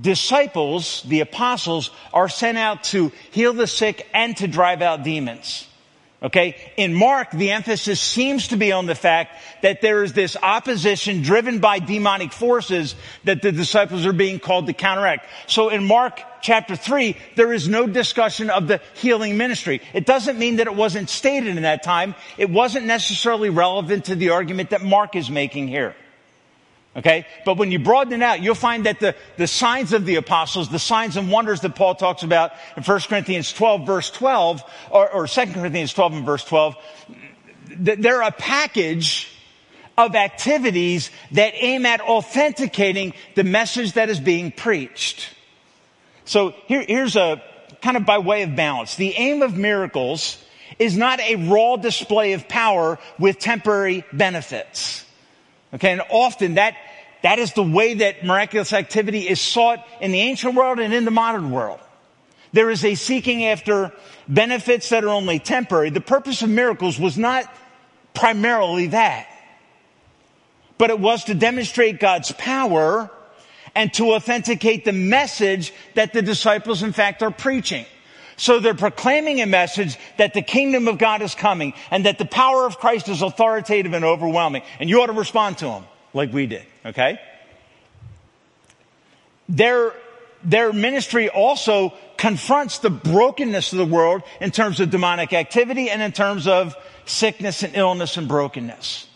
[0.00, 5.68] disciples, the apostles, are sent out to heal the sick and to drive out demons.
[6.24, 6.56] Okay?
[6.78, 11.20] In Mark, the emphasis seems to be on the fact that there is this opposition
[11.20, 12.94] driven by demonic forces
[13.24, 15.26] that the disciples are being called to counteract.
[15.46, 19.82] So in Mark chapter 3, there is no discussion of the healing ministry.
[19.92, 22.14] It doesn't mean that it wasn't stated in that time.
[22.38, 25.94] It wasn't necessarily relevant to the argument that Mark is making here.
[26.96, 27.26] Okay?
[27.44, 30.68] But when you broaden it out, you'll find that the, the signs of the apostles,
[30.68, 35.10] the signs and wonders that Paul talks about in 1 Corinthians 12 verse 12, or,
[35.10, 36.76] or 2 Corinthians 12 and verse 12,
[37.76, 39.30] they're a package
[39.96, 45.30] of activities that aim at authenticating the message that is being preached.
[46.24, 47.42] So here, here's a
[47.82, 48.96] kind of by way of balance.
[48.96, 50.42] The aim of miracles
[50.78, 55.03] is not a raw display of power with temporary benefits.
[55.74, 56.76] Okay, and often that,
[57.22, 61.04] that is the way that miraculous activity is sought in the ancient world and in
[61.04, 61.80] the modern world.
[62.52, 63.92] There is a seeking after
[64.28, 65.90] benefits that are only temporary.
[65.90, 67.52] The purpose of miracles was not
[68.14, 69.26] primarily that,
[70.78, 73.10] but it was to demonstrate God's power
[73.74, 77.86] and to authenticate the message that the disciples in fact are preaching.
[78.36, 82.24] So they're proclaiming a message that the kingdom of God is coming and that the
[82.24, 84.62] power of Christ is authoritative and overwhelming.
[84.80, 87.20] And you ought to respond to them like we did, okay?
[89.48, 89.92] Their,
[90.42, 96.00] their ministry also confronts the brokenness of the world in terms of demonic activity and
[96.00, 96.74] in terms of
[97.04, 99.06] sickness and illness and brokenness.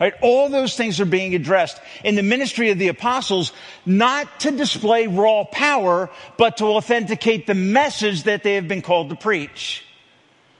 [0.00, 0.14] Right?
[0.22, 3.52] All those things are being addressed in the ministry of the apostles,
[3.84, 9.10] not to display raw power, but to authenticate the message that they have been called
[9.10, 9.84] to preach.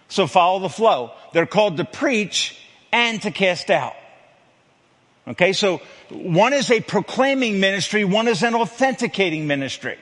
[0.09, 1.13] So follow the flow.
[1.33, 2.59] They're called to preach
[2.93, 3.95] and to cast out.
[5.29, 9.99] Okay, so one is a proclaiming ministry, one is an authenticating ministry.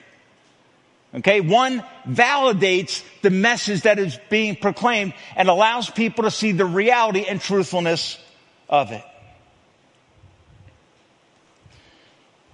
[1.15, 6.65] Okay, one validates the message that is being proclaimed and allows people to see the
[6.65, 8.19] reality and truthfulness
[8.69, 9.03] of it.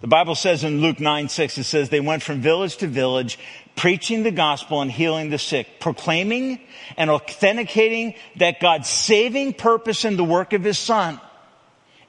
[0.03, 3.38] The Bible says in Luke 9, 6, it says they went from village to village,
[3.76, 6.59] preaching the gospel and healing the sick, proclaiming
[6.96, 11.20] and authenticating that God's saving purpose in the work of his son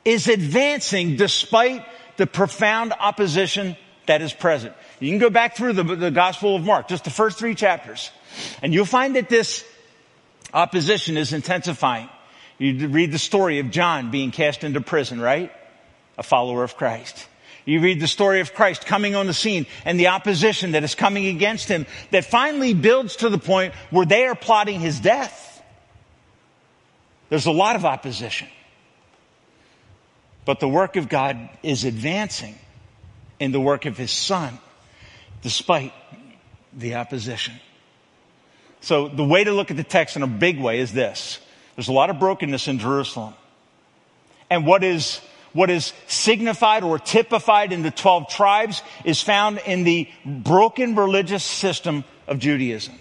[0.03, 1.85] is advancing despite
[2.17, 3.77] the profound opposition
[4.07, 4.73] that is present.
[4.99, 8.09] You can go back through the, the gospel of Mark, just the first three chapters,
[8.63, 9.63] and you'll find that this
[10.51, 12.09] opposition is intensifying.
[12.57, 15.51] You read the story of John being cast into prison, right?
[16.17, 17.27] A follower of Christ.
[17.66, 20.95] You read the story of Christ coming on the scene and the opposition that is
[20.95, 25.64] coming against him that finally builds to the point where they are plotting his death.
[27.30, 28.47] There's a lot of opposition.
[30.45, 32.57] But the work of God is advancing
[33.39, 34.59] in the work of his son
[35.41, 35.93] despite
[36.74, 37.53] the opposition.
[38.82, 41.39] So the way to look at the text in a big way is this.
[41.76, 43.34] There's a lot of brokenness in Jerusalem.
[44.49, 45.22] And what is,
[45.54, 51.43] what is signified or typified in the 12 tribes is found in the broken religious
[51.43, 52.95] system of Judaism.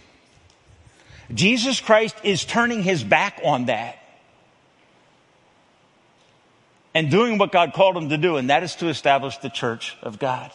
[1.32, 3.98] Jesus Christ is turning his back on that
[6.94, 9.96] and doing what God called him to do, and that is to establish the church
[10.02, 10.50] of God.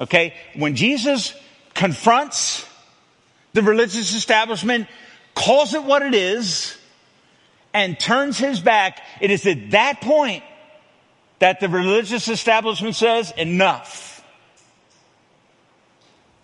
[0.00, 0.34] Okay?
[0.56, 1.34] When Jesus
[1.74, 2.66] confronts
[3.52, 4.88] the religious establishment,
[5.34, 6.77] calls it what it is,
[7.72, 10.42] and turns his back, it is at that point
[11.38, 14.24] that the religious establishment says, enough.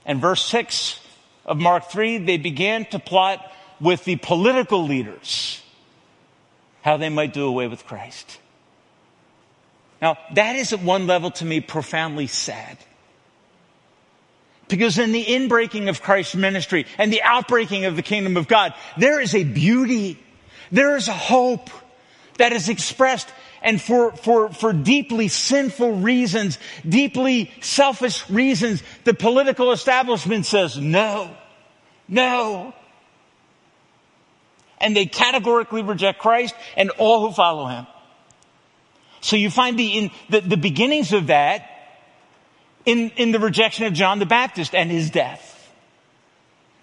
[0.07, 1.01] And verse 6
[1.47, 5.61] of Mark 3, they began to plot with the political leaders
[6.83, 8.39] how they might do away with Christ.
[10.03, 12.77] Now, that is at one level to me profoundly sad.
[14.68, 18.75] Because in the inbreaking of Christ's ministry and the outbreaking of the kingdom of God,
[18.97, 20.22] there is a beauty,
[20.71, 21.71] there is a hope
[22.39, 23.29] that is expressed
[23.65, 31.35] and for, for, for deeply sinful reasons, deeply selfish reasons, the political establishment says no,
[32.07, 32.75] no.
[34.79, 37.87] And they categorically reject Christ and all who follow him.
[39.23, 41.71] So you find the, in, the, the beginnings of that
[42.85, 45.64] in, in the rejection of John the Baptist and his death.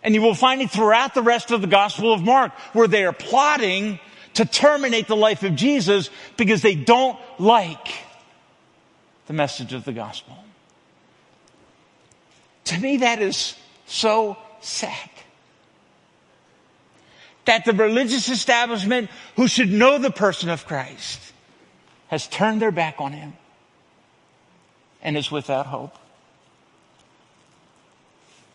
[0.04, 3.06] And you will find it throughout the rest of the Gospel of Mark, where they
[3.06, 4.00] are plotting
[4.34, 7.94] to terminate the life of Jesus because they don't like
[9.28, 10.38] the message of the gospel.
[12.66, 15.10] To me, that is so sad.
[17.46, 21.20] That the religious establishment who should know the person of Christ
[22.08, 23.34] has turned their back on him
[25.02, 25.98] and is without hope.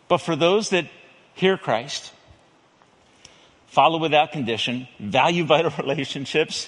[0.07, 0.85] But for those that
[1.37, 2.11] hear Christ,
[3.67, 6.67] follow without condition, value vital relationships,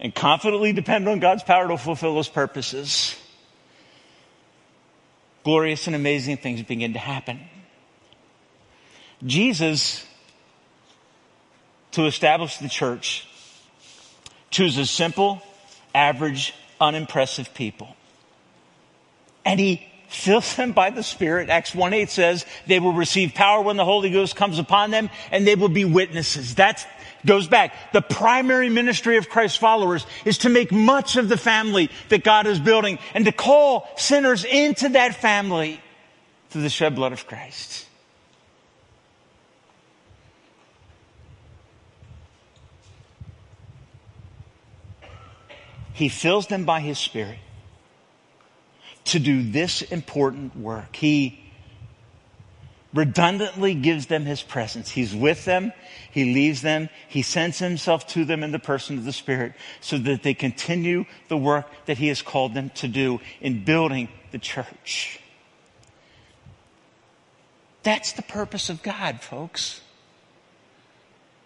[0.00, 3.16] and confidently depend on God's power to fulfill those purposes,
[5.44, 7.40] glorious and amazing things begin to happen.
[9.24, 10.04] Jesus,
[11.92, 13.28] to establish the church,
[14.50, 15.40] chooses simple,
[15.94, 17.94] average, unimpressive people.
[19.44, 21.48] And he fills them by the Spirit.
[21.48, 25.08] Acts 1 8 says they will receive power when the Holy Ghost comes upon them
[25.30, 26.56] and they will be witnesses.
[26.56, 26.86] That
[27.24, 27.92] goes back.
[27.92, 32.46] The primary ministry of Christ's followers is to make much of the family that God
[32.46, 35.80] is building and to call sinners into that family
[36.50, 37.86] through the shed blood of Christ.
[45.92, 47.38] He fills them by His Spirit
[49.10, 50.96] to do this important work.
[50.96, 51.40] He
[52.92, 54.90] redundantly gives them His presence.
[54.90, 55.72] He's with them.
[56.10, 56.88] He leaves them.
[57.08, 61.04] He sends Himself to them in the person of the Spirit so that they continue
[61.28, 65.20] the work that He has called them to do in building the church.
[67.82, 69.80] That's the purpose of God, folks.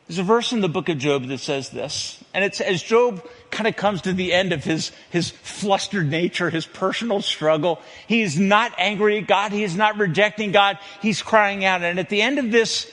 [0.07, 3.27] There's a verse in the book of Job that says this, and it's as Job
[3.51, 7.81] kind of comes to the end of his, his flustered nature, his personal struggle.
[8.07, 9.53] He is not angry at God.
[9.53, 10.79] He is not rejecting God.
[11.01, 11.83] He's crying out.
[11.83, 12.91] And at the end of this,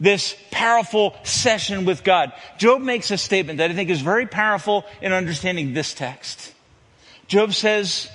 [0.00, 4.86] this powerful session with God, Job makes a statement that I think is very powerful
[5.02, 6.54] in understanding this text.
[7.26, 8.08] Job says,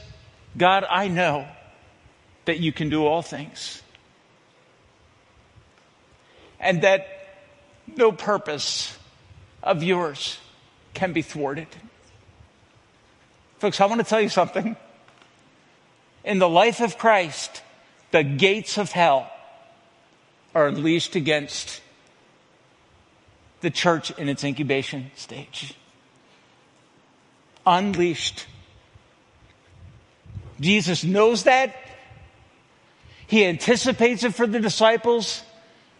[0.57, 1.47] God, I know
[2.45, 3.81] that you can do all things.
[6.59, 7.12] And that
[7.97, 8.97] no purpose
[9.61, 10.37] of yours
[10.93, 11.67] can be thwarted.
[13.59, 14.75] Folks, I want to tell you something.
[16.23, 17.61] In the life of Christ,
[18.11, 19.31] the gates of hell
[20.53, 21.81] are unleashed against
[23.61, 25.75] the church in its incubation stage.
[27.65, 28.45] Unleashed.
[30.59, 31.75] Jesus knows that.
[33.27, 35.41] He anticipates it for the disciples,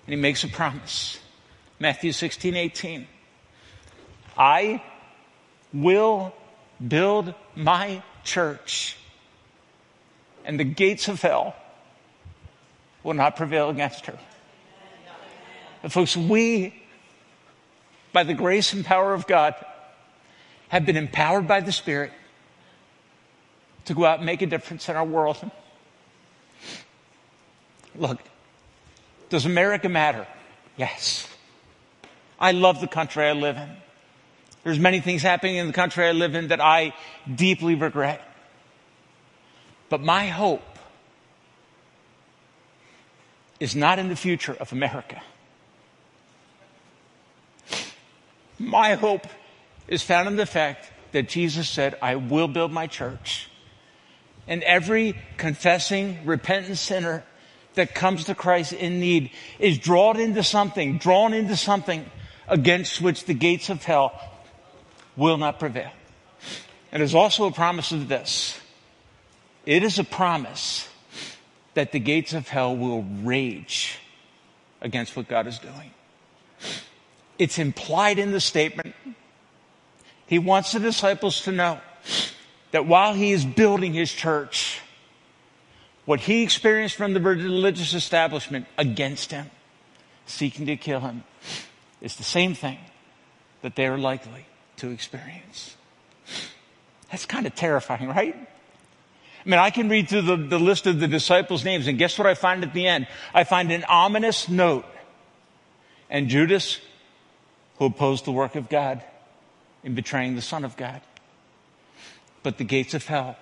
[0.06, 1.18] and he makes a promise.
[1.80, 3.08] Matthew 16, 18.
[4.38, 4.84] I
[5.74, 6.34] will
[6.86, 8.98] build my church,
[10.46, 11.56] and the gates of hell
[13.04, 14.18] will not prevail against her.
[15.82, 16.74] And folks, we,
[18.14, 19.56] by the grace and power of God,
[20.70, 22.12] have been empowered by the Spirit
[23.86, 25.38] to go out and make a difference in our world.
[27.96, 28.20] Look,
[29.30, 30.26] does America matter?
[30.78, 31.28] Yes.
[32.44, 33.70] I love the country I live in.
[34.66, 36.94] There's many things happening in the country I live in that I
[37.34, 38.22] deeply regret.
[39.88, 40.78] But my hope
[43.62, 45.24] is not in the future of America.
[48.60, 49.26] My hope
[49.88, 53.50] is found in the fact that Jesus said, I will build my church.
[54.50, 57.24] And every confessing, repentant sinner
[57.76, 62.06] that comes to Christ in need is drawn into something, drawn into something
[62.48, 64.20] against which the gates of hell
[65.16, 65.92] will not prevail.
[66.92, 68.60] And there's also a promise of this.
[69.66, 70.88] It is a promise
[71.74, 73.98] that the gates of hell will rage
[74.82, 75.92] against what God is doing.
[77.40, 78.96] It's implied in the statement.
[80.28, 81.80] He wants the disciples to know
[82.72, 84.82] that while he is building his church,
[86.06, 89.50] what he experienced from the religious establishment against him,
[90.26, 91.24] seeking to kill him,
[92.04, 92.78] is the same thing
[93.64, 94.46] that they are likely
[94.78, 95.76] to experience.
[97.10, 98.36] That's kind of terrifying, right?
[98.36, 102.18] I mean, I can read through the, the list of the disciples' names, and guess
[102.18, 103.08] what I find at the end?
[103.34, 104.86] I find an ominous note.
[106.10, 106.80] And Judas,
[107.78, 109.02] who opposed the work of God
[109.84, 111.02] in betraying the Son of God.
[112.44, 113.38] But the gates of hell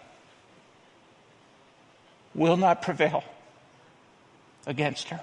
[2.35, 3.23] will not prevail
[4.67, 5.21] against her.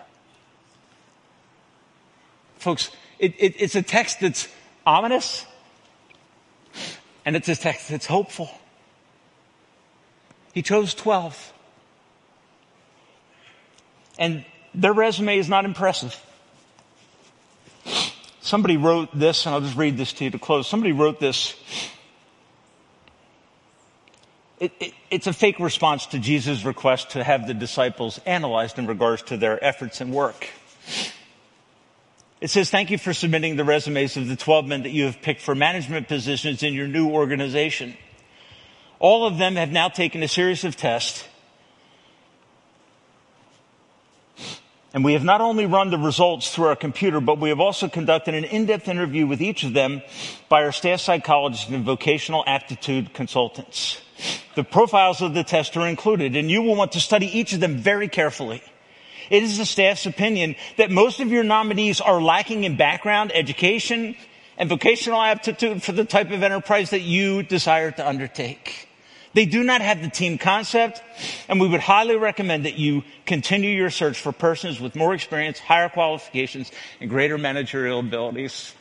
[2.59, 4.49] Folks, it, it, it's a text that's
[4.87, 5.45] ominous,
[7.25, 8.51] and it's a text that's hopeful.
[10.53, 11.53] He chose 12.
[14.19, 14.45] And
[14.75, 16.21] their resume is not impressive.
[18.41, 20.67] Somebody wrote this, and I'll just read this to you to close.
[20.67, 21.55] Somebody wrote this
[24.61, 28.87] it, it, it's a fake response to Jesus' request to have the disciples analyzed in
[28.87, 30.49] regards to their efforts and work.
[32.41, 35.21] It says, thank you for submitting the resumes of the 12 men that you have
[35.21, 37.97] picked for management positions in your new organization.
[39.01, 41.25] All of them have now taken a series of tests.
[44.95, 47.89] And we have not only run the results through our computer, but we have also
[47.89, 50.03] conducted an in-depth interview with each of them
[50.49, 54.01] by our staff psychologists and vocational aptitude consultants.
[54.55, 57.61] The profiles of the test are included and you will want to study each of
[57.61, 58.63] them very carefully.
[59.31, 64.17] It is the staff's opinion that most of your nominees are lacking in background, education,
[64.57, 68.89] and vocational aptitude for the type of enterprise that you desire to undertake.
[69.35, 71.03] They do not have the team concept,
[71.49, 75.59] and we would highly recommend that you continue your search for persons with more experience,
[75.59, 78.75] higher qualifications, and greater managerial abilities.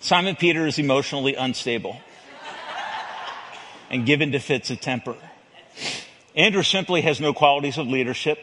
[0.00, 2.00] Simon Peter is emotionally unstable
[3.90, 5.16] and given to fits of temper.
[6.34, 8.38] Andrew simply has no qualities of leadership.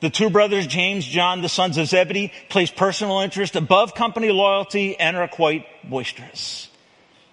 [0.00, 4.98] The two brothers, James, John, the sons of Zebedee, place personal interest above company loyalty
[4.98, 6.68] and are quite boisterous.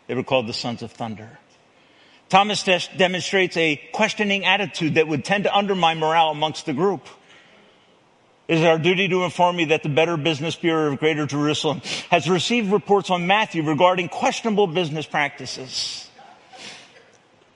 [0.07, 1.37] They were called the sons of thunder.
[2.29, 2.63] Thomas
[2.95, 7.05] demonstrates a questioning attitude that would tend to undermine morale amongst the group.
[8.47, 11.81] It is our duty to inform you that the Better Business Bureau of Greater Jerusalem
[12.09, 16.09] has received reports on Matthew regarding questionable business practices.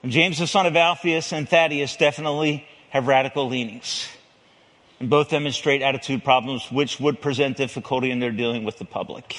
[0.08, 4.08] James, the son of Alphaeus, and Thaddeus definitely have radical leanings.
[4.99, 9.36] And both demonstrate attitude problems which would present difficulty in their dealing with the public.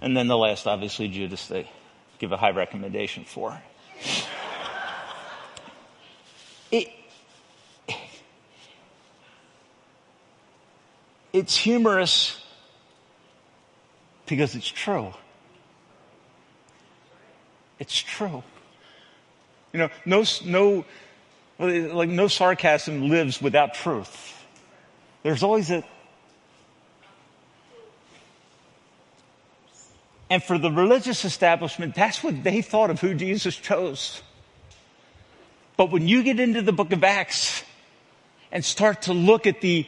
[0.00, 1.70] And then the last, obviously, Judas, they
[2.18, 3.60] give a high recommendation for.
[6.72, 6.86] It,
[11.32, 12.40] it's humorous
[14.26, 15.12] because it's true.
[17.80, 18.44] It's true.
[19.72, 20.84] You know, no, no,
[21.58, 24.44] like no sarcasm lives without truth.
[25.22, 25.84] There's always a,
[30.30, 34.22] and for the religious establishment, that's what they thought of who Jesus chose.
[35.76, 37.64] But when you get into the book of Acts
[38.52, 39.86] and start to look at the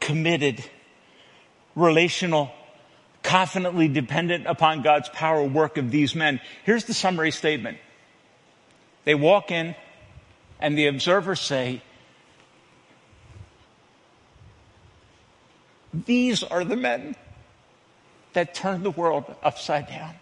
[0.00, 0.64] committed,
[1.74, 2.52] relational,
[3.22, 7.78] confidently dependent upon God's power work of these men, here's the summary statement.
[9.04, 9.74] They walk in,
[10.60, 11.82] and the observers say,
[15.92, 17.14] These are the men
[18.32, 20.14] that turned the world upside down.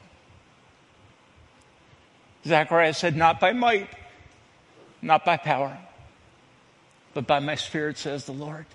[2.45, 3.89] Zechariah said, Not by might,
[5.01, 5.78] not by power,
[7.14, 8.66] but by my spirit, says the Lord.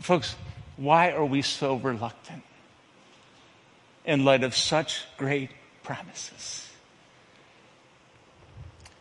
[0.00, 0.36] Folks,
[0.76, 2.42] why are we so reluctant
[4.04, 5.50] in light of such great
[5.82, 6.65] promises?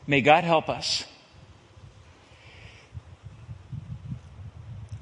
[0.07, 1.05] May God help us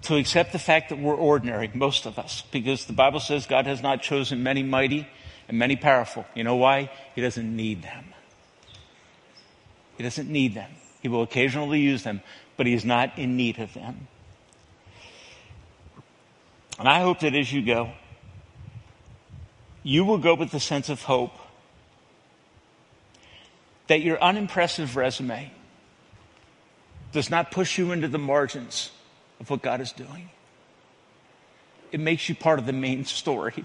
[0.04, 3.66] to accept the fact that we're ordinary, most of us, because the Bible says God
[3.66, 5.08] has not chosen many mighty
[5.48, 6.26] and many powerful.
[6.36, 6.90] You know why?
[7.16, 8.14] He doesn't need them.
[9.98, 10.72] He doesn't need them.
[11.02, 12.22] He will occasionally use them,
[12.58, 14.08] but he is not in need of them.
[16.80, 17.92] And I hope that as you go,
[19.84, 21.34] you will go with a sense of hope
[23.94, 25.52] that your unimpressive resume
[27.12, 28.90] does not push you into the margins
[29.40, 30.32] of what God is doing.
[31.92, 33.64] It makes you part of the main story.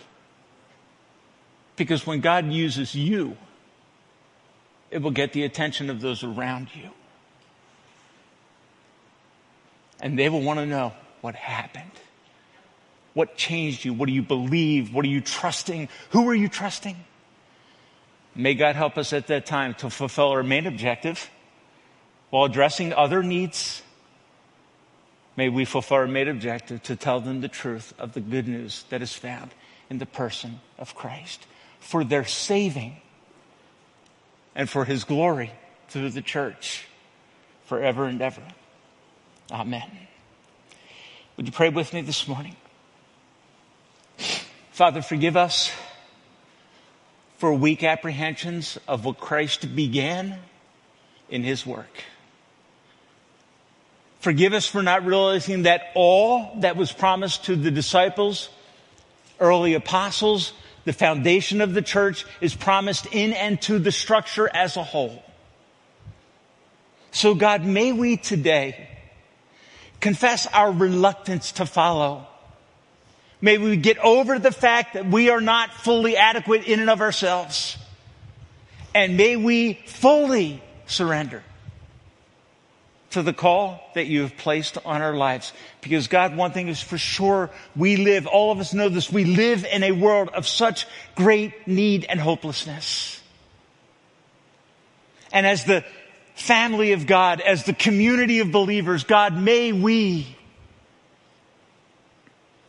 [1.76, 3.38] Because when God uses you,
[4.90, 6.90] it will get the attention of those around you.
[9.98, 11.90] And they will want to know what happened.
[13.14, 13.94] What changed you?
[13.94, 14.92] What do you believe?
[14.92, 15.88] What are you trusting?
[16.10, 16.96] Who are you trusting?
[18.38, 21.28] May God help us at that time to fulfill our main objective
[22.30, 23.82] while addressing other needs.
[25.36, 28.84] May we fulfill our main objective to tell them the truth of the good news
[28.90, 29.50] that is found
[29.90, 31.48] in the person of Christ
[31.80, 32.98] for their saving
[34.54, 35.50] and for his glory
[35.88, 36.86] through the church
[37.64, 38.42] forever and ever.
[39.50, 39.90] Amen.
[41.36, 42.54] Would you pray with me this morning?
[44.70, 45.72] Father, forgive us
[47.38, 50.38] for weak apprehensions of what Christ began
[51.30, 52.04] in his work.
[54.20, 58.48] Forgive us for not realizing that all that was promised to the disciples,
[59.38, 60.52] early apostles,
[60.84, 65.22] the foundation of the church is promised in and to the structure as a whole.
[67.12, 68.88] So God, may we today
[70.00, 72.26] confess our reluctance to follow.
[73.40, 77.00] May we get over the fact that we are not fully adequate in and of
[77.00, 77.76] ourselves.
[78.94, 81.44] And may we fully surrender
[83.10, 85.52] to the call that you have placed on our lives.
[85.80, 89.24] Because God, one thing is for sure, we live, all of us know this, we
[89.24, 93.20] live in a world of such great need and hopelessness.
[95.32, 95.84] And as the
[96.34, 100.36] family of God, as the community of believers, God, may we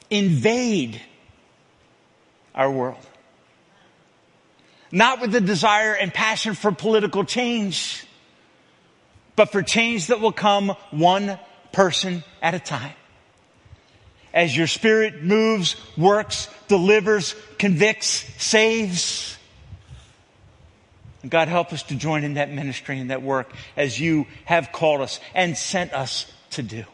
[0.10, 1.02] invade
[2.56, 3.06] our world.
[4.92, 8.06] Not with the desire and passion for political change,
[9.36, 11.40] but for change that will come one
[11.72, 12.94] person at a time.
[14.34, 19.38] As your spirit moves, works, delivers, convicts, saves,
[21.28, 25.02] God, help us to join in that ministry and that work as you have called
[25.02, 26.86] us and sent us to do.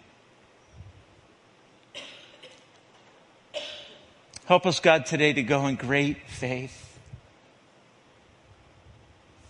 [4.46, 7.00] Help us, God, today to go in great faith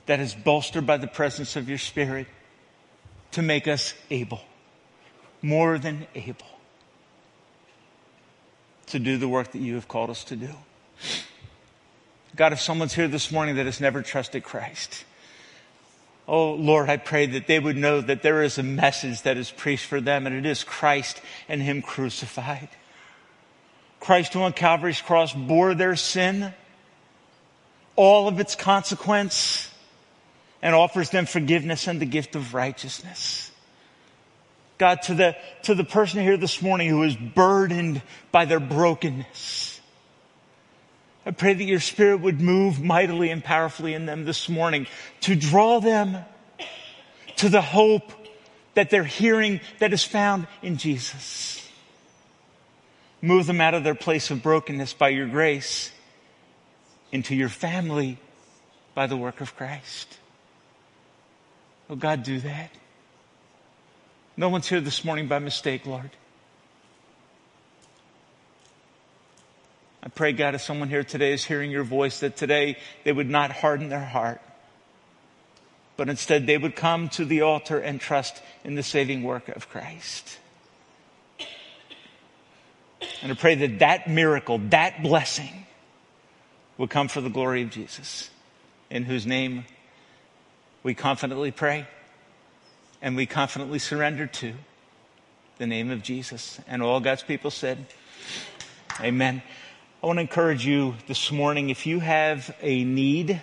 [0.06, 2.28] that is bolstered by the presence of your Spirit
[3.32, 4.42] to make us able,
[5.42, 6.48] more than able,
[8.86, 10.52] to do the work that you have called us to do.
[12.38, 15.04] God, if someone's here this morning that has never trusted Christ,
[16.26, 19.52] oh Lord, I pray that they would know that there is a message that is
[19.52, 22.70] preached for them, and it is Christ and Him crucified.
[24.00, 26.54] Christ who on Calvary's cross bore their sin,
[27.96, 29.72] all of its consequence,
[30.62, 33.52] and offers them forgiveness and the gift of righteousness.
[34.78, 39.80] God, to the, to the person here this morning who is burdened by their brokenness,
[41.26, 44.86] I pray that your spirit would move mightily and powerfully in them this morning
[45.22, 46.18] to draw them
[47.38, 48.12] to the hope
[48.76, 51.65] that they're hearing that is found in Jesus.
[53.26, 55.92] Move them out of their place of brokenness by your grace
[57.12, 58.20] into your family
[58.94, 60.20] by the work of Christ.
[61.90, 62.70] Oh God, do that.
[64.38, 66.12] No one's here this morning by mistake, Lord.
[70.04, 73.28] I pray, God, if someone here today is hearing your voice, that today they would
[73.28, 74.40] not harden their heart,
[75.98, 79.68] but instead they would come to the altar and trust in the saving work of
[79.68, 80.38] Christ.
[83.26, 85.66] And I pray that that miracle, that blessing,
[86.78, 88.30] will come for the glory of Jesus,
[88.92, 89.66] in whose name
[90.84, 91.88] we confidently pray
[93.02, 94.54] and we confidently surrender to
[95.58, 96.62] the name of Jesus.
[96.68, 97.88] And all God's people said,
[99.02, 99.42] Amen.
[100.04, 103.42] I want to encourage you this morning if you have a need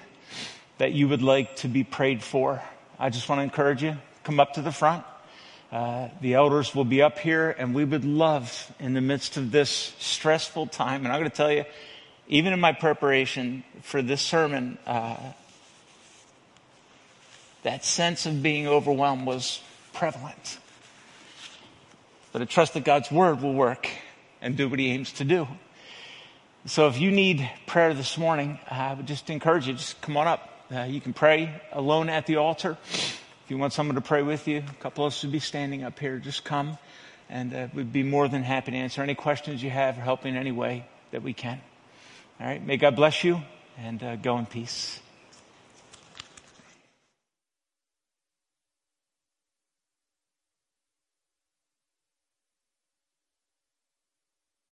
[0.78, 2.62] that you would like to be prayed for,
[3.00, 5.04] I just want to encourage you, come up to the front.
[5.72, 9.50] Uh, the elders will be up here, and we would love, in the midst of
[9.50, 11.64] this stressful time, and I'm going to tell you,
[12.28, 15.16] even in my preparation for this sermon, uh,
[17.62, 19.62] that sense of being overwhelmed was
[19.94, 20.58] prevalent.
[22.32, 23.88] But I trust that God's word will work
[24.42, 25.48] and do what he aims to do.
[26.66, 30.26] So if you need prayer this morning, I would just encourage you, just come on
[30.26, 30.50] up.
[30.70, 32.76] Uh, you can pray alone at the altar.
[33.45, 35.82] If you want someone to pray with you, a couple of us would be standing
[35.82, 36.18] up here.
[36.18, 36.78] Just come
[37.28, 40.26] And uh, we'd be more than happy to answer any questions you have or help
[40.26, 41.61] in any way that we can.
[42.38, 42.64] All right.
[42.64, 43.40] May God bless you
[43.78, 45.01] and uh, go in peace.